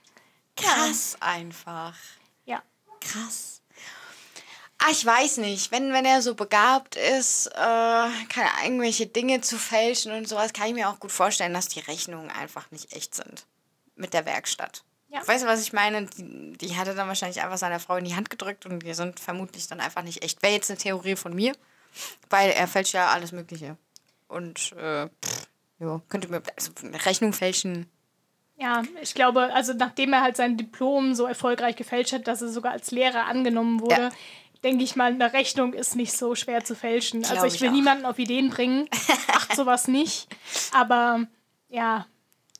[0.57, 1.97] Krass einfach.
[2.45, 2.63] Ja.
[3.01, 3.61] Krass.
[4.79, 5.73] Ah, ich weiß nicht.
[5.73, 10.69] Wenn, wenn er so begabt ist, äh, keine irgendwelche Dinge zu fälschen und sowas, kann
[10.69, 13.47] ich mir auch gut vorstellen, dass die Rechnungen einfach nicht echt sind.
[13.97, 14.85] Mit der Werkstatt.
[15.15, 15.27] Ja.
[15.29, 16.07] Weißt du, was ich meine?
[16.07, 19.21] Die, die hatte dann wahrscheinlich einfach seiner Frau in die Hand gedrückt und die sind
[19.21, 20.43] vermutlich dann einfach nicht echt.
[20.43, 21.53] Wäre jetzt eine Theorie von mir,
[22.31, 23.77] weil er fälscht ja alles Mögliche.
[24.27, 25.47] Und, äh, pff,
[25.79, 27.87] ja, könnte mir, also eine Rechnung fälschen,
[28.57, 32.49] Ja, ich glaube, also nachdem er halt sein Diplom so erfolgreich gefälscht hat, dass er
[32.49, 34.11] sogar als Lehrer angenommen wurde, Ja.
[34.65, 37.23] denke ich mal, eine Rechnung ist nicht so schwer zu fälschen.
[37.25, 37.73] also Glaub ich ich will auch.
[37.73, 38.89] niemanden auf Ideen bringen,
[39.29, 40.29] macht sowas nicht.
[40.73, 41.27] Aber
[41.69, 42.07] ja,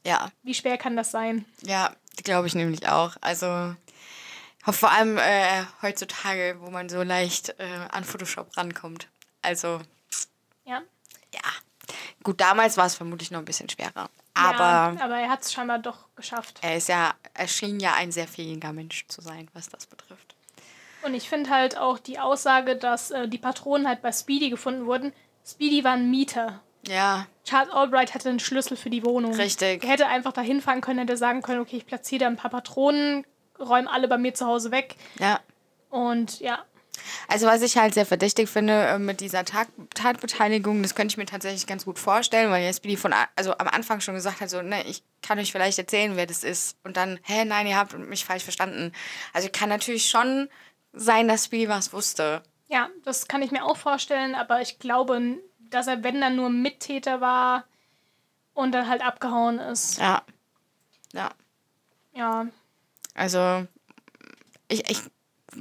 [0.07, 1.45] ja, wie schwer kann das sein?
[1.63, 1.95] Ja,
[2.25, 3.17] glaube ich nämlich auch.
[3.21, 3.75] Also
[4.67, 9.09] vor allem äh, heutzutage, wo man so leicht äh, an Photoshop rankommt.
[9.43, 9.81] Also
[10.65, 10.83] Ja.
[11.35, 11.41] ja,
[12.23, 14.09] gut, damals war es vermutlich noch ein bisschen schwerer.
[14.33, 16.59] Aber ja, aber er hat es scheinbar doch geschafft.
[16.63, 20.35] er ist ja, er schien ja ein sehr fähiger Mensch zu sein, was das betrifft.
[21.03, 24.87] Und ich finde halt auch die Aussage, dass äh, die Patronen halt bei Speedy gefunden
[24.87, 25.13] wurden.
[25.47, 26.63] Speedy war ein Mieter.
[26.89, 29.35] Ja, Charles Albright hatte einen Schlüssel für die Wohnung.
[29.35, 29.83] Richtig.
[29.85, 32.51] Er hätte einfach dahin fahren können, hätte sagen können, okay, ich platziere da ein paar
[32.51, 33.27] Patronen,
[33.59, 34.97] räume alle bei mir zu Hause weg.
[35.19, 35.41] ja.
[35.91, 36.65] Und ja,
[37.29, 41.17] Also was ich halt sehr verdächtig finde äh, mit dieser Tat Tatbeteiligung, das könnte ich
[41.17, 44.51] mir tatsächlich ganz gut vorstellen, weil jetzt Speedy von also am Anfang schon gesagt hat,
[44.51, 46.77] so, ne, ich kann euch vielleicht erzählen, wer das ist.
[46.83, 48.93] Und dann, hä, nein, ihr habt mich falsch verstanden.
[49.33, 50.49] Also kann natürlich schon
[50.93, 52.43] sein, dass Speedy was wusste.
[52.67, 55.39] ja, das kann ich mir auch vorstellen, aber ich glaube,
[55.75, 57.65] dass er, wenn dann nur Mittäter war
[58.55, 59.99] und dann halt abgehauen ist.
[59.99, 60.23] Ja.
[61.13, 61.31] Ja.
[62.15, 62.47] Ja,
[63.15, 63.67] Also
[64.69, 65.01] ich, ich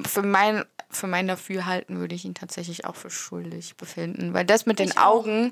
[0.05, 4.67] für mein für mein Dafürhalten würde ich ihn tatsächlich auch für schuldig befinden, weil das
[4.67, 5.15] mit den Ich auch.
[5.25, 5.51] Augen,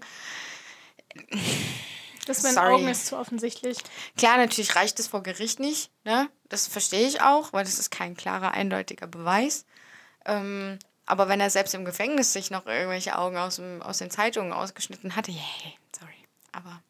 [2.27, 2.57] das mit den.
[2.59, 3.79] Augen ist zu offensichtlich.
[4.17, 6.29] Klar, natürlich reicht es vor Gericht nicht, ne?
[6.49, 9.65] Das verstehe ich auch, weil das ist kein klarer, eindeutiger Beweis.
[10.25, 10.77] Ähm,
[11.11, 14.53] aber wenn er selbst im Gefängnis sich noch irgendwelche Augen aus, dem, aus den Zeitungen
[14.53, 16.13] ausgeschnitten hatte, yay, sorry.
[16.53, 16.81] Aber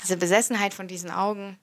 [0.00, 1.58] diese Besessenheit von diesen Augen,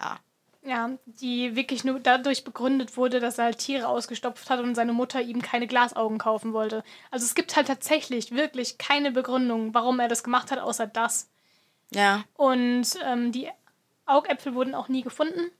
[0.00, 0.18] ja,
[0.62, 4.94] Ja, die wirklich nur dadurch begründet wurde, dass er halt Tiere ausgestopft hat und seine
[4.94, 6.82] Mutter ihm keine Glasaugen kaufen wollte.
[7.10, 11.28] Also es gibt halt tatsächlich wirklich keine Begründung, warum er das gemacht hat, außer das.
[11.90, 12.24] ja.
[12.32, 13.50] Und ähm, die
[14.06, 15.50] Augäpfel wurden auch nie gefunden.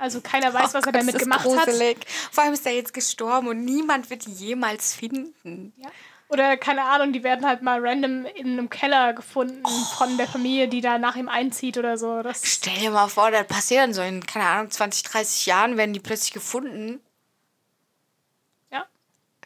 [0.00, 1.66] Also keiner weiß, was Oh er Gott, damit gemacht hat.
[1.66, 1.98] gruselig.
[2.32, 5.72] Vor allem ist er jetzt gestorben und niemand wird ihn jemals finden.
[5.76, 5.90] Ja.
[6.28, 9.62] Oder keine Ahnung, die werden halt mal random in einem Keller gefunden
[9.98, 12.22] von der Familie, die da nach ihm einzieht oder so.
[12.22, 15.76] Das, Stell dir mal vor, das passiert dann so in, keine Ahnung, 20, 30 Jahren,
[15.76, 17.00] werden die plötzlich gefunden.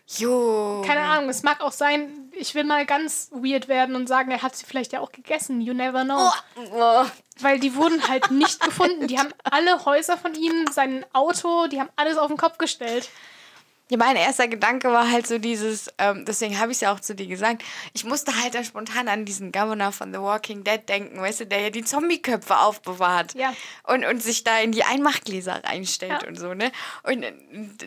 [0.06, 0.82] Jo.
[0.86, 4.42] Keine Ahnung, es mag auch sein, ich will mal ganz weird werden und sagen, er
[4.42, 5.60] hat sie vielleicht ja auch gegessen.
[5.60, 6.30] You never know.
[6.72, 7.04] Oh.
[7.40, 9.06] Weil die wurden halt nicht gefunden.
[9.06, 13.08] Die haben alle Häuser von ihm, sein Auto, die haben alles auf den Kopf gestellt.
[13.90, 17.00] Ja, mein erster Gedanke war halt so dieses, ähm, deswegen habe ich es ja auch
[17.00, 17.62] zu dir gesagt,
[17.92, 21.46] ich musste halt da spontan an diesen Governor von The Walking Dead denken, weißt du,
[21.46, 23.52] der ja die Zombieköpfe aufbewahrt Ja.
[23.82, 26.28] und, und sich da in die Einmachgläser reinstellt Ja.
[26.28, 26.72] und so, ne?
[27.02, 27.34] Und äh,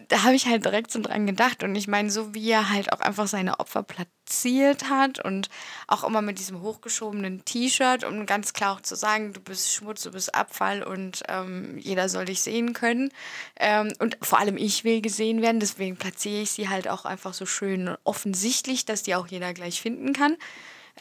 [0.08, 2.94] da habe ich halt direkt so dran gedacht und ich meine, so wie er halt
[2.94, 3.82] auch einfach seine Opfer
[4.28, 5.50] platziert hat und
[5.88, 10.04] auch immer mit diesem hochgeschobenen T-Shirt, um ganz klar auch zu sagen, du bist Schmutz,
[10.04, 13.10] du bist Abfall und ähm, jeder soll dich sehen können.
[13.58, 17.34] Ähm, und vor allem ich will gesehen werden, deswegen platziere ich sie halt auch einfach
[17.34, 20.36] so schön offensichtlich, dass die auch jeder gleich finden kann.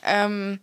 [0.05, 0.61] Ähm,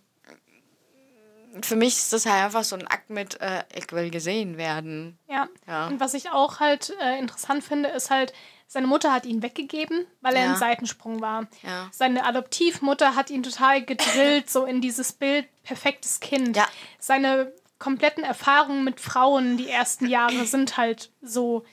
[1.61, 5.19] für mich ist das halt einfach so ein Akt mit, äh, ich will gesehen werden.
[5.27, 5.49] Ja.
[5.67, 5.87] Ja.
[5.87, 8.33] Und was ich auch halt äh, interessant finde, ist halt,
[8.73, 10.51] seine Mutter hat ihn weggegeben, weil er Ja.
[10.53, 11.45] im Seitensprung war.
[11.61, 11.89] Ja.
[11.91, 16.57] Seine Adoptivmutter hat ihn total gedrillt, so in dieses Bild perfektes Kind.
[16.57, 16.67] Ja.
[16.97, 21.63] Seine kompletten Erfahrungen mit Frauen die ersten Jahre sind halt so.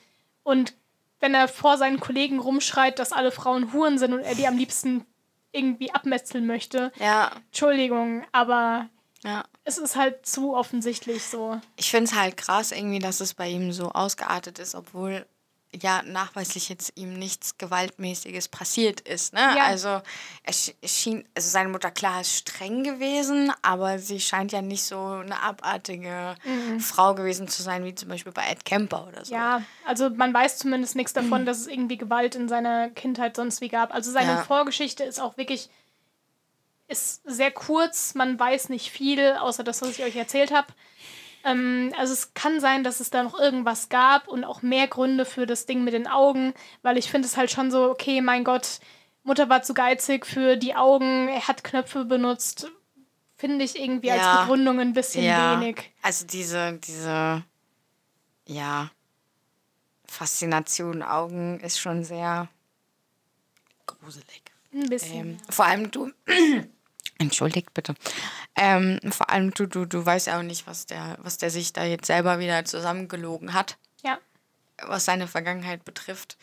[0.43, 0.75] Und
[1.19, 4.57] wenn er vor seinen Kollegen rumschreit, dass alle Frauen Huren sind und er die am
[4.57, 5.03] liebsten
[5.51, 8.89] irgendwie abmetzeln möchte, Ja, Entschuldigung, aber
[9.23, 9.43] ja.
[9.63, 11.59] es ist halt zu offensichtlich so.
[11.77, 15.25] Ich finde es halt krass irgendwie, dass es bei ihm so ausgeartet ist, obwohl
[15.79, 19.33] ja nachweislich jetzt ihm nichts Gewaltmäßiges passiert ist.
[19.33, 19.39] Ne?
[19.39, 19.65] Ja.
[19.65, 20.01] Also
[20.43, 24.99] es schien, also seine Mutter klar ist streng gewesen, aber sie scheint ja nicht so
[24.99, 26.35] eine abartige
[26.79, 29.33] Frau gewesen zu sein, wie zum Beispiel bei Ed Kemper oder so.
[29.33, 29.39] Mhm.
[29.39, 33.61] Ja, also man weiß zumindest nichts davon, dass es irgendwie Gewalt in seiner Kindheit sonst
[33.61, 33.93] wie gab.
[33.93, 34.43] Also seine Ja.
[34.43, 35.69] Vorgeschichte ist auch wirklich
[36.87, 38.15] ist sehr kurz.
[38.15, 40.67] Man weiß nicht viel, außer das, was ich euch erzählt habe.
[41.43, 45.25] Ähm, also es kann sein, dass es da noch irgendwas gab und auch mehr Gründe
[45.25, 48.43] für das Ding mit den Augen, weil ich finde es halt schon so, okay, mein
[48.43, 48.79] Gott,
[49.23, 52.71] Mutter war zu geizig für die Augen, er hat Knöpfe benutzt.
[53.37, 54.15] Finde ich irgendwie Ja.
[54.15, 55.91] als Begründung ein bisschen Ja, wenig.
[56.01, 57.43] also diese, diese,
[58.47, 58.91] ja,
[60.05, 62.49] Faszination Augen ist schon sehr
[63.85, 64.43] gruselig.
[64.73, 65.19] Ein bisschen.
[65.31, 66.11] Ähm, vor allem du,
[67.17, 67.95] entschuldigt bitte,
[68.55, 71.73] ähm, vor allem du, du, du weißt ja auch nicht, was der, was der sich
[71.73, 74.17] da jetzt selber wieder zusammengelogen hat, ja.
[74.81, 76.37] was seine Vergangenheit betrifft.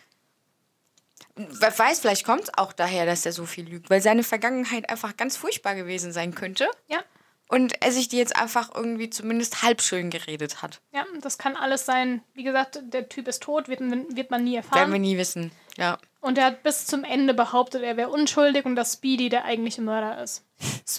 [1.35, 4.89] Wer weiß, vielleicht kommt es auch daher, dass er so viel lügt, weil seine Vergangenheit
[4.91, 7.03] einfach ganz furchtbar gewesen sein könnte Ja.
[7.49, 10.81] Und er sich die jetzt einfach irgendwie zumindest halb schön geredet hat.
[10.93, 12.23] Ja, das kann alles sein.
[12.35, 14.93] Wie gesagt, der Typ ist tot, wird, wird man nie Werden erfahren.
[14.93, 15.51] wir nie wissen.
[15.77, 15.99] Ja.
[16.21, 19.81] Und er hat bis zum Ende behauptet, er wäre unschuldig und dass Speedy der eigentliche
[19.81, 20.45] Mörder ist.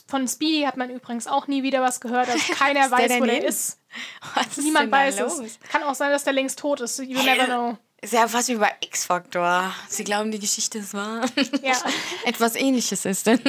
[0.08, 2.30] Von Speedy hat man übrigens auch nie wieder was gehört.
[2.30, 3.80] Also keiner ist der weiß, denn wo der ist.
[4.36, 5.40] Was ist Niemand da weiß los?
[5.40, 5.60] es.
[5.70, 7.00] Kann auch sein, dass der längst tot ist.
[7.00, 7.78] You never know.
[8.02, 9.74] Ist ja fast wie bei X-Factor.
[9.90, 11.26] Sie glauben, die Geschichte ist wahr.
[11.62, 11.76] Ja.
[12.24, 13.42] Etwas ähnliches ist denn.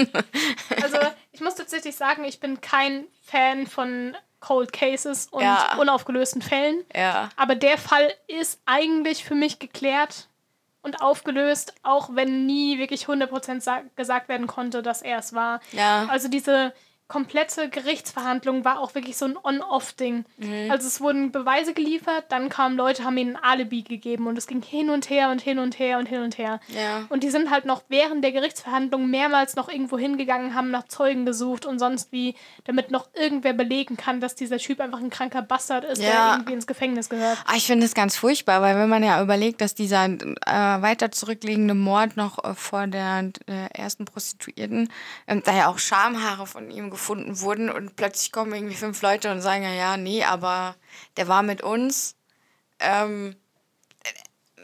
[0.83, 0.97] Also
[1.41, 5.77] ich muss tatsächlich sagen, ich bin kein Fan von Cold Cases und Ja.
[5.81, 6.85] unaufgelösten Fällen.
[6.95, 7.31] ja.
[7.37, 10.29] Aber der Fall ist eigentlich für mich geklärt
[10.83, 15.61] und aufgelöst, auch wenn nie wirklich 100% sa- gesagt werden konnte, dass er es war.
[15.73, 16.07] Ja.
[16.11, 16.75] Also diese
[17.11, 20.25] komplette Gerichtsverhandlung war auch wirklich so ein On-Off-Ding.
[20.39, 20.71] Mhm.
[20.71, 24.47] Also es wurden Beweise geliefert, dann kamen Leute, haben ihnen ein Alibi gegeben und es
[24.47, 26.61] ging hin und her und hin und her und hin und her.
[26.69, 27.05] Ja.
[27.09, 31.27] Und die sind halt noch während der Gerichtsverhandlung mehrmals noch irgendwo hingegangen, haben nach Zeugen
[31.27, 35.43] gesucht und sonst wie, damit noch irgendwer belegen kann, dass dieser Typ einfach ein kranker
[35.43, 36.33] Bastard ist, der Ja.
[36.35, 37.39] irgendwie ins Gefängnis gehört.
[37.45, 41.11] Ah, Ich finde es ganz furchtbar, weil wenn man ja überlegt, dass dieser äh, weiter
[41.11, 44.89] zurückliegende Mord noch äh, vor der äh, ersten Prostituierten,
[45.27, 49.31] ähm, da ja auch Schamhaare von ihm gefunden wurden und plötzlich kommen irgendwie fünf Leute
[49.31, 50.75] und sagen, ja, ja, nee, aber
[51.17, 52.17] der war mit uns.
[52.79, 53.37] Ähm,
[54.05, 54.63] äh,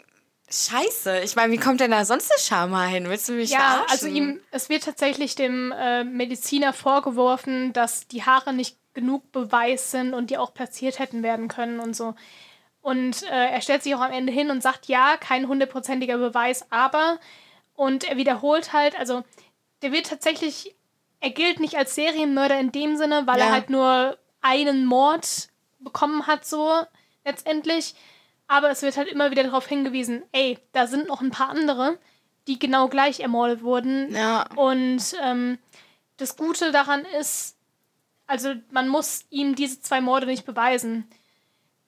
[0.51, 3.09] scheiße, ich meine, wie kommt denn da sonst das Schamhaar hin?
[3.09, 3.91] Willst du mich Ja, verarschen?
[3.91, 9.91] also ihm, es wird tatsächlich dem äh, Mediziner vorgeworfen, dass die Haare nicht genug Beweis
[9.91, 12.14] sind und die auch platziert hätten werden können und so.
[12.80, 16.70] Und äh, er stellt sich auch am Ende hin und sagt, ja, kein hundertprozentiger Beweis,
[16.70, 17.18] aber.
[17.74, 19.24] Und er wiederholt halt, also
[19.82, 20.76] der wird tatsächlich,
[21.21, 23.47] er gilt nicht als Serienmörder in dem Sinne, weil Ja.
[23.47, 25.49] er halt nur einen Mord
[25.79, 26.73] bekommen hat, so
[27.25, 27.95] letztendlich.
[28.49, 31.99] Aber es wird halt immer wieder darauf hingewiesen, ey, da sind noch ein paar andere,
[32.47, 34.14] die genau gleich ermordet wurden.
[34.14, 34.47] Ja.
[34.55, 35.59] Und ähm,
[36.17, 37.57] das Gute daran ist,
[38.29, 41.09] also man muss ihm diese zwei Morde nicht beweisen.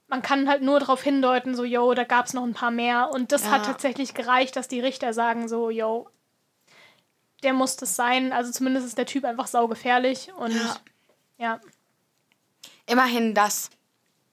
[0.09, 3.11] Man kann halt nur darauf hindeuten, so, yo, da gab es noch ein paar mehr.
[3.13, 3.51] Und das Ja.
[3.53, 6.09] hat tatsächlich gereicht, dass die Richter sagen, so, yo,
[7.43, 8.33] der muss das sein.
[8.33, 10.33] Also zumindest ist der Typ einfach saugefährlich.
[10.37, 10.77] Und Ja.
[11.39, 11.61] ja,
[12.87, 13.71] Immerhin das.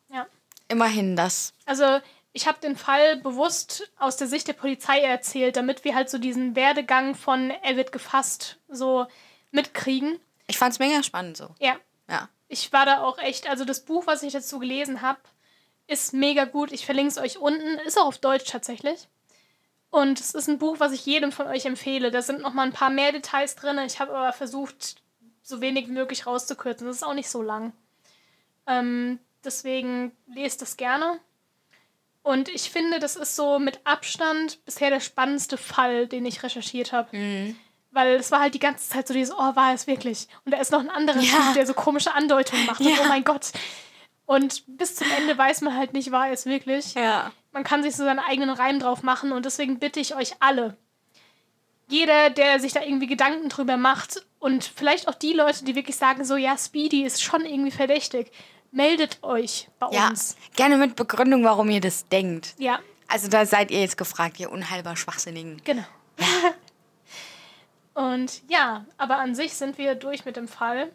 [0.10, 0.26] ja.
[0.68, 1.54] Immerhin das.
[1.66, 2.00] Also
[2.34, 6.18] ich habe den Fall bewusst aus der Sicht der Polizei erzählt, damit wir halt so
[6.18, 9.06] diesen Werdegang von er wird gefasst so
[9.52, 10.20] mitkriegen.
[10.48, 11.54] Ich fand's mega spannend so.
[11.60, 11.76] Ja,
[12.10, 12.30] Ja.
[12.48, 15.20] ich war da auch echt, also das Buch, was ich dazu gelesen habe,
[15.88, 16.72] ist mega gut.
[16.72, 17.78] Ich verlinke es euch unten.
[17.86, 19.08] Ist auch auf Deutsch tatsächlich.
[19.96, 22.12] Und es ist ein Buch, was ich jedem von euch empfehle.
[22.12, 23.80] Da sind noch mal ein paar mehr Details drin.
[23.86, 24.98] Ich habe aber versucht,
[25.42, 26.86] so wenig wie möglich rauszukürzen.
[26.86, 27.72] Das ist auch nicht so lang.
[28.68, 31.20] Ähm, deswegen lest es gerne.
[32.24, 36.92] Und ich finde, das ist so mit Abstand bisher der spannendste Fall, den ich recherchiert
[36.92, 37.56] habe.
[37.92, 40.28] Weil es war halt die ganze Zeit so dieses, oh, war es wirklich?
[40.44, 41.38] Und da ist noch ein anderer Ja.
[41.38, 42.82] Typ, der so komische Andeutungen macht.
[42.82, 42.98] Und, Ja.
[43.02, 43.52] oh mein Gott.
[44.26, 46.94] Und bis zum Ende weiß man halt nicht, war es wirklich.
[46.96, 47.32] Ja.
[47.52, 49.32] Man kann sich so seinen eigenen Reim drauf machen.
[49.32, 50.76] Und deswegen bitte ich euch alle,
[51.88, 55.96] jeder, der sich da irgendwie Gedanken drüber macht und vielleicht auch die Leute, die wirklich
[55.96, 58.32] sagen, so, ja, Speedy ist schon irgendwie verdächtig,
[58.72, 60.08] meldet euch bei Ja.
[60.10, 60.36] uns.
[60.56, 62.56] Gerne mit Begründung, warum ihr das denkt.
[62.58, 65.62] Ja, Also da seid ihr jetzt gefragt, ihr unheilbar Schwachsinnigen.
[65.64, 65.84] genau.
[67.94, 70.92] und ja, aber an sich sind wir durch mit dem Fall.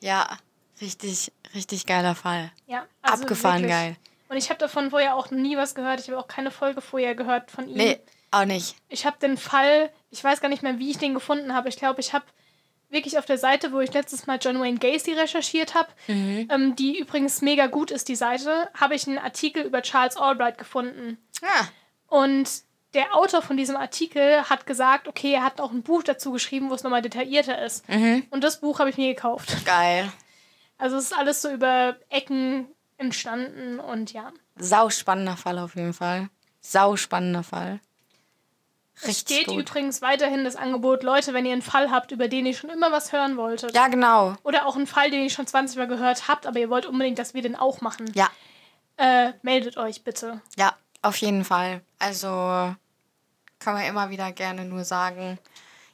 [0.00, 0.38] Ja,
[0.80, 2.52] richtig, richtig geiler Fall.
[2.66, 3.72] Ja, also Abgefahren wirklich.
[3.72, 3.96] geil.
[4.28, 6.00] Und ich habe davon vorher auch nie was gehört.
[6.00, 7.76] Ich habe auch keine Folge vorher gehört von ihm.
[7.76, 7.98] Nee,
[8.30, 8.76] auch nicht.
[8.88, 11.68] Ich habe den Fall, ich weiß gar nicht mehr, wie ich den gefunden habe.
[11.68, 12.24] Ich glaube, ich habe
[12.90, 16.98] wirklich auf der Seite, wo ich letztes Mal John Wayne Gacy recherchiert habe, ähm, die
[16.98, 21.18] übrigens mega gut ist, die Seite, habe ich einen Artikel über Charles Albright gefunden.
[21.42, 21.68] Ja.
[22.08, 22.48] Und
[22.94, 26.70] der Autor von diesem Artikel hat gesagt, okay, er hat auch ein Buch dazu geschrieben,
[26.70, 27.84] wo es nochmal detaillierter ist.
[28.30, 29.64] Und das Buch habe ich mir gekauft.
[29.64, 30.12] Geil.
[30.80, 32.66] Also es ist alles so über Ecken
[32.98, 34.32] entstanden und ja.
[34.56, 36.28] Sau spannender Fall auf jeden Fall.
[36.60, 37.80] Sau spannender Fall.
[39.02, 42.52] Es steht übrigens weiterhin das Angebot, Leute, wenn ihr einen Fall habt, über den ihr
[42.54, 43.74] schon immer was hören wolltet.
[43.74, 44.34] Ja, genau.
[44.42, 47.18] Oder auch einen Fall, den ihr schon 20 Mal gehört habt, aber ihr wollt unbedingt,
[47.18, 48.10] dass wir den auch machen.
[48.14, 48.28] Ja,
[48.98, 50.42] Äh, meldet euch bitte.
[50.58, 51.80] ja, auf jeden Fall.
[51.98, 55.38] Also kann man immer wieder gerne nur sagen,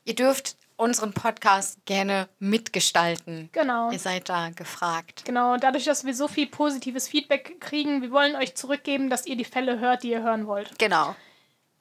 [0.04, 3.48] ihr dürft unseren Podcast gerne mitgestalten.
[3.52, 3.90] Genau.
[3.90, 5.24] Ihr seid da gefragt.
[5.24, 9.36] Genau, dadurch, dass wir so viel positives Feedback kriegen, wir wollen euch zurückgeben, dass ihr
[9.36, 10.78] die Fälle hört, die ihr hören wollt.
[10.78, 11.16] Genau.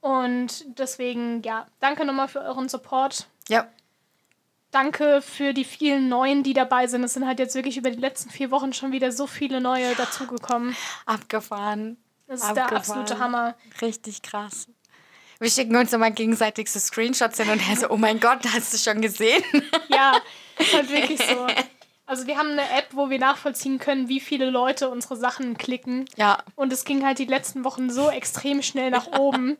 [0.01, 3.27] Und deswegen, ja, danke nochmal für euren Support.
[3.49, 3.67] Ja,
[4.75, 7.01] Danke für die vielen Neuen, die dabei sind.
[7.05, 9.95] Es sind halt jetzt wirklich über die letzten vier Wochen schon wieder so viele neue
[9.95, 10.75] dazugekommen.
[11.05, 11.95] abgefahren.
[12.27, 12.99] Das ist der Abgefahren.
[12.99, 13.55] absolute Hammer.
[13.81, 14.67] Richtig krass.
[15.39, 18.73] Wir schicken uns immer gegenseitig so Screenshots hin und her so, oh mein Gott, hast
[18.73, 19.43] du schon gesehen?
[19.89, 20.19] Ja,
[20.57, 21.47] ist halt wirklich so.
[22.05, 26.05] Also wir haben eine App, wo wir nachvollziehen können, wie viele Leute unsere Sachen klicken.
[26.17, 29.57] Ja, Und es ging halt die letzten Wochen so extrem schnell nach oben.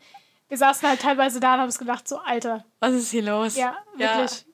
[0.47, 2.65] Wir saßen halt teilweise da und haben uns gedacht, so Alter.
[2.80, 3.55] was ist hier los?
[3.55, 4.45] Ja, wirklich.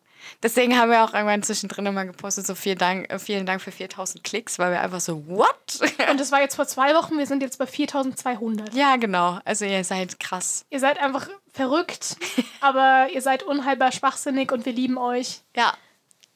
[0.43, 3.71] Deswegen haben wir auch irgendwann zwischendrin immer gepostet, so vielen Dank, äh, vielen Dank für
[3.71, 5.79] 4000 Klicks, weil wir einfach so, what?
[6.09, 8.73] Und das war jetzt vor zwei Wochen, wir sind jetzt bei 4200.
[8.73, 9.39] ja, genau.
[9.45, 10.65] Also ihr seid krass.
[10.69, 12.17] Ihr seid einfach verrückt,
[12.61, 15.41] aber ihr seid unheilbar schwachsinnig und wir lieben euch.
[15.55, 15.73] Ja,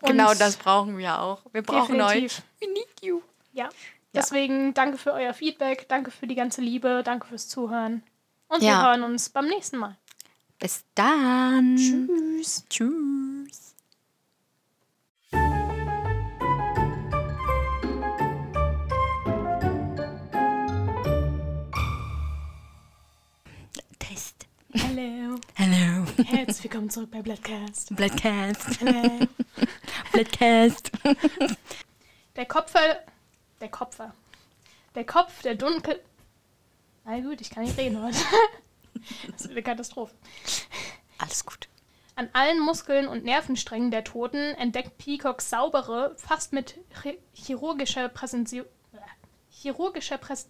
[0.04, 1.42] genau Und das brauchen wir auch.
[1.52, 2.44] Wir brauchen Definitiv.
[2.62, 2.68] euch.
[2.68, 3.22] We need you.
[3.54, 3.70] Ja.
[4.14, 8.02] Deswegen danke für euer Feedback, danke für die ganze Liebe, danke fürs Zuhören.
[8.48, 8.70] Und Ja.
[8.82, 9.98] wir hören uns beim nächsten Mal.
[10.58, 11.76] Bis dann.
[11.76, 12.64] Tschüss.
[12.70, 13.75] Tschüss.
[25.36, 25.42] Hallo.
[25.56, 26.06] Hello.
[26.28, 27.94] Herzlich willkommen zurück bei Bloodcast.
[27.96, 28.80] Bloodcast.
[28.80, 29.28] Hallo.
[30.14, 30.92] Bloodcast.
[32.36, 33.00] Der Kopfer.
[33.60, 34.14] Der Kopfer.
[34.94, 36.00] Der Kopf, der dunkel.
[37.04, 38.18] Na gut, ich kann nicht reden heute.
[39.30, 40.16] Das ist eine Katastrophe.
[41.18, 41.68] Alles gut.
[42.16, 48.66] An allen Muskeln und Nervensträngen der Toten entdeckt Peacock saubere, fast mit chi- chirurgischer Präsentation.
[49.50, 50.48] Chirurgischer Präs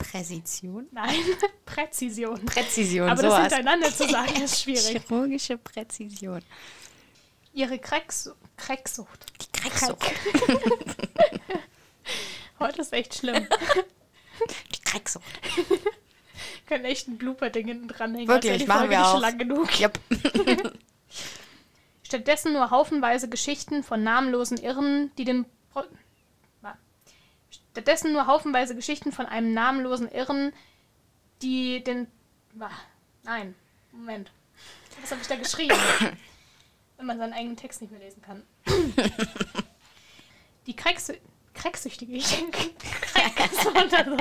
[0.00, 0.86] Präzision.
[0.90, 1.14] Nein,
[1.66, 2.44] Präzision.
[2.46, 3.40] Präzision, Aber das sowas.
[3.52, 4.88] hintereinander zu sagen ist schwierig.
[5.06, 6.42] Chirurgische Präzision.
[7.52, 9.26] Ihre Krecksu Krecksucht.
[9.42, 10.04] Die Krecksucht.
[12.58, 13.46] Heute ist echt schlimm.
[14.74, 15.24] Die Krecksucht.
[16.66, 18.28] Können echt ein Blooper-Ding hinten dranhängen.
[18.28, 19.20] Wirklich, als wäre die machen Folge wir auch.
[19.20, 19.80] lang genug.
[19.80, 19.98] Yep.
[22.02, 25.46] Stattdessen nur haufenweise Geschichten von namenlosen Irren, die den.
[25.72, 25.82] Pro
[27.72, 30.52] Stattdessen nur haufenweise Geschichten von einem namenlosen Irren,
[31.42, 32.08] die den.
[33.22, 33.54] Nein,
[33.92, 34.32] Moment.
[35.00, 35.76] Was habe ich da geschrieben?
[36.96, 38.42] Wenn man seinen eigenen Text nicht mehr lesen kann.
[40.66, 41.14] Die Krecksü
[41.54, 42.12] Krecksüchtige.
[42.12, 44.16] Ich denke, Kreck ist oder so.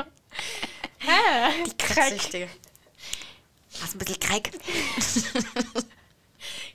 [1.00, 1.64] Hä?
[1.66, 2.50] Die Krecksüchtige.
[3.82, 4.52] Hast ein bisschen Kreck.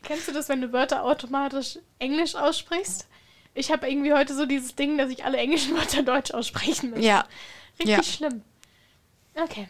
[0.03, 3.07] Kennst du das, wenn du Wörter automatisch Englisch aussprichst?
[3.55, 7.05] Ich habe irgendwie heute so dieses Ding, dass ich alle englischen Wörter deutsch aussprechen muss.
[7.05, 7.27] Ja.
[7.79, 8.03] Richtig ja.
[8.03, 8.43] schlimm.
[9.35, 9.69] Okay.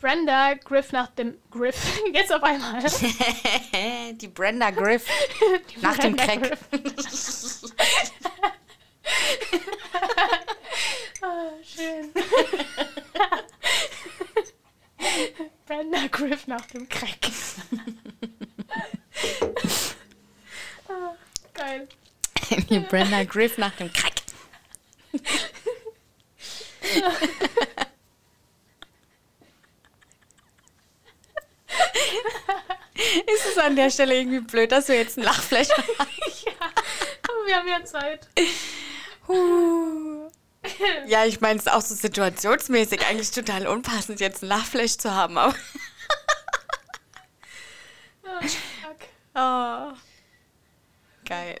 [0.00, 2.00] Brenda griff nach dem Griff.
[2.12, 2.82] Jetzt auf einmal.
[4.12, 5.06] Die Brenda Griff.
[5.70, 6.58] Die Nach dem Brenda Crack.
[6.70, 7.62] Griff.
[11.20, 12.12] ah, schön.
[15.66, 17.18] Brenda griff nach dem Crack.
[20.88, 21.14] ah,
[21.54, 21.88] geil.
[22.50, 24.12] Die Brenda Griff nach dem Crack.
[32.94, 35.86] Ist es an der Stelle irgendwie blöd, dass wir jetzt ein Lachflash haben?
[36.44, 38.28] ja, aber wir haben ja Zeit.
[39.28, 40.30] Huh.
[41.06, 45.14] Ja, ich meine, es ist auch so situationsmäßig eigentlich total unpassend, jetzt ein Lachflash zu
[45.14, 45.38] haben.
[45.38, 45.54] Aber
[48.24, 48.98] Ah, fuck.
[49.34, 49.92] oh.
[51.24, 51.60] Geil.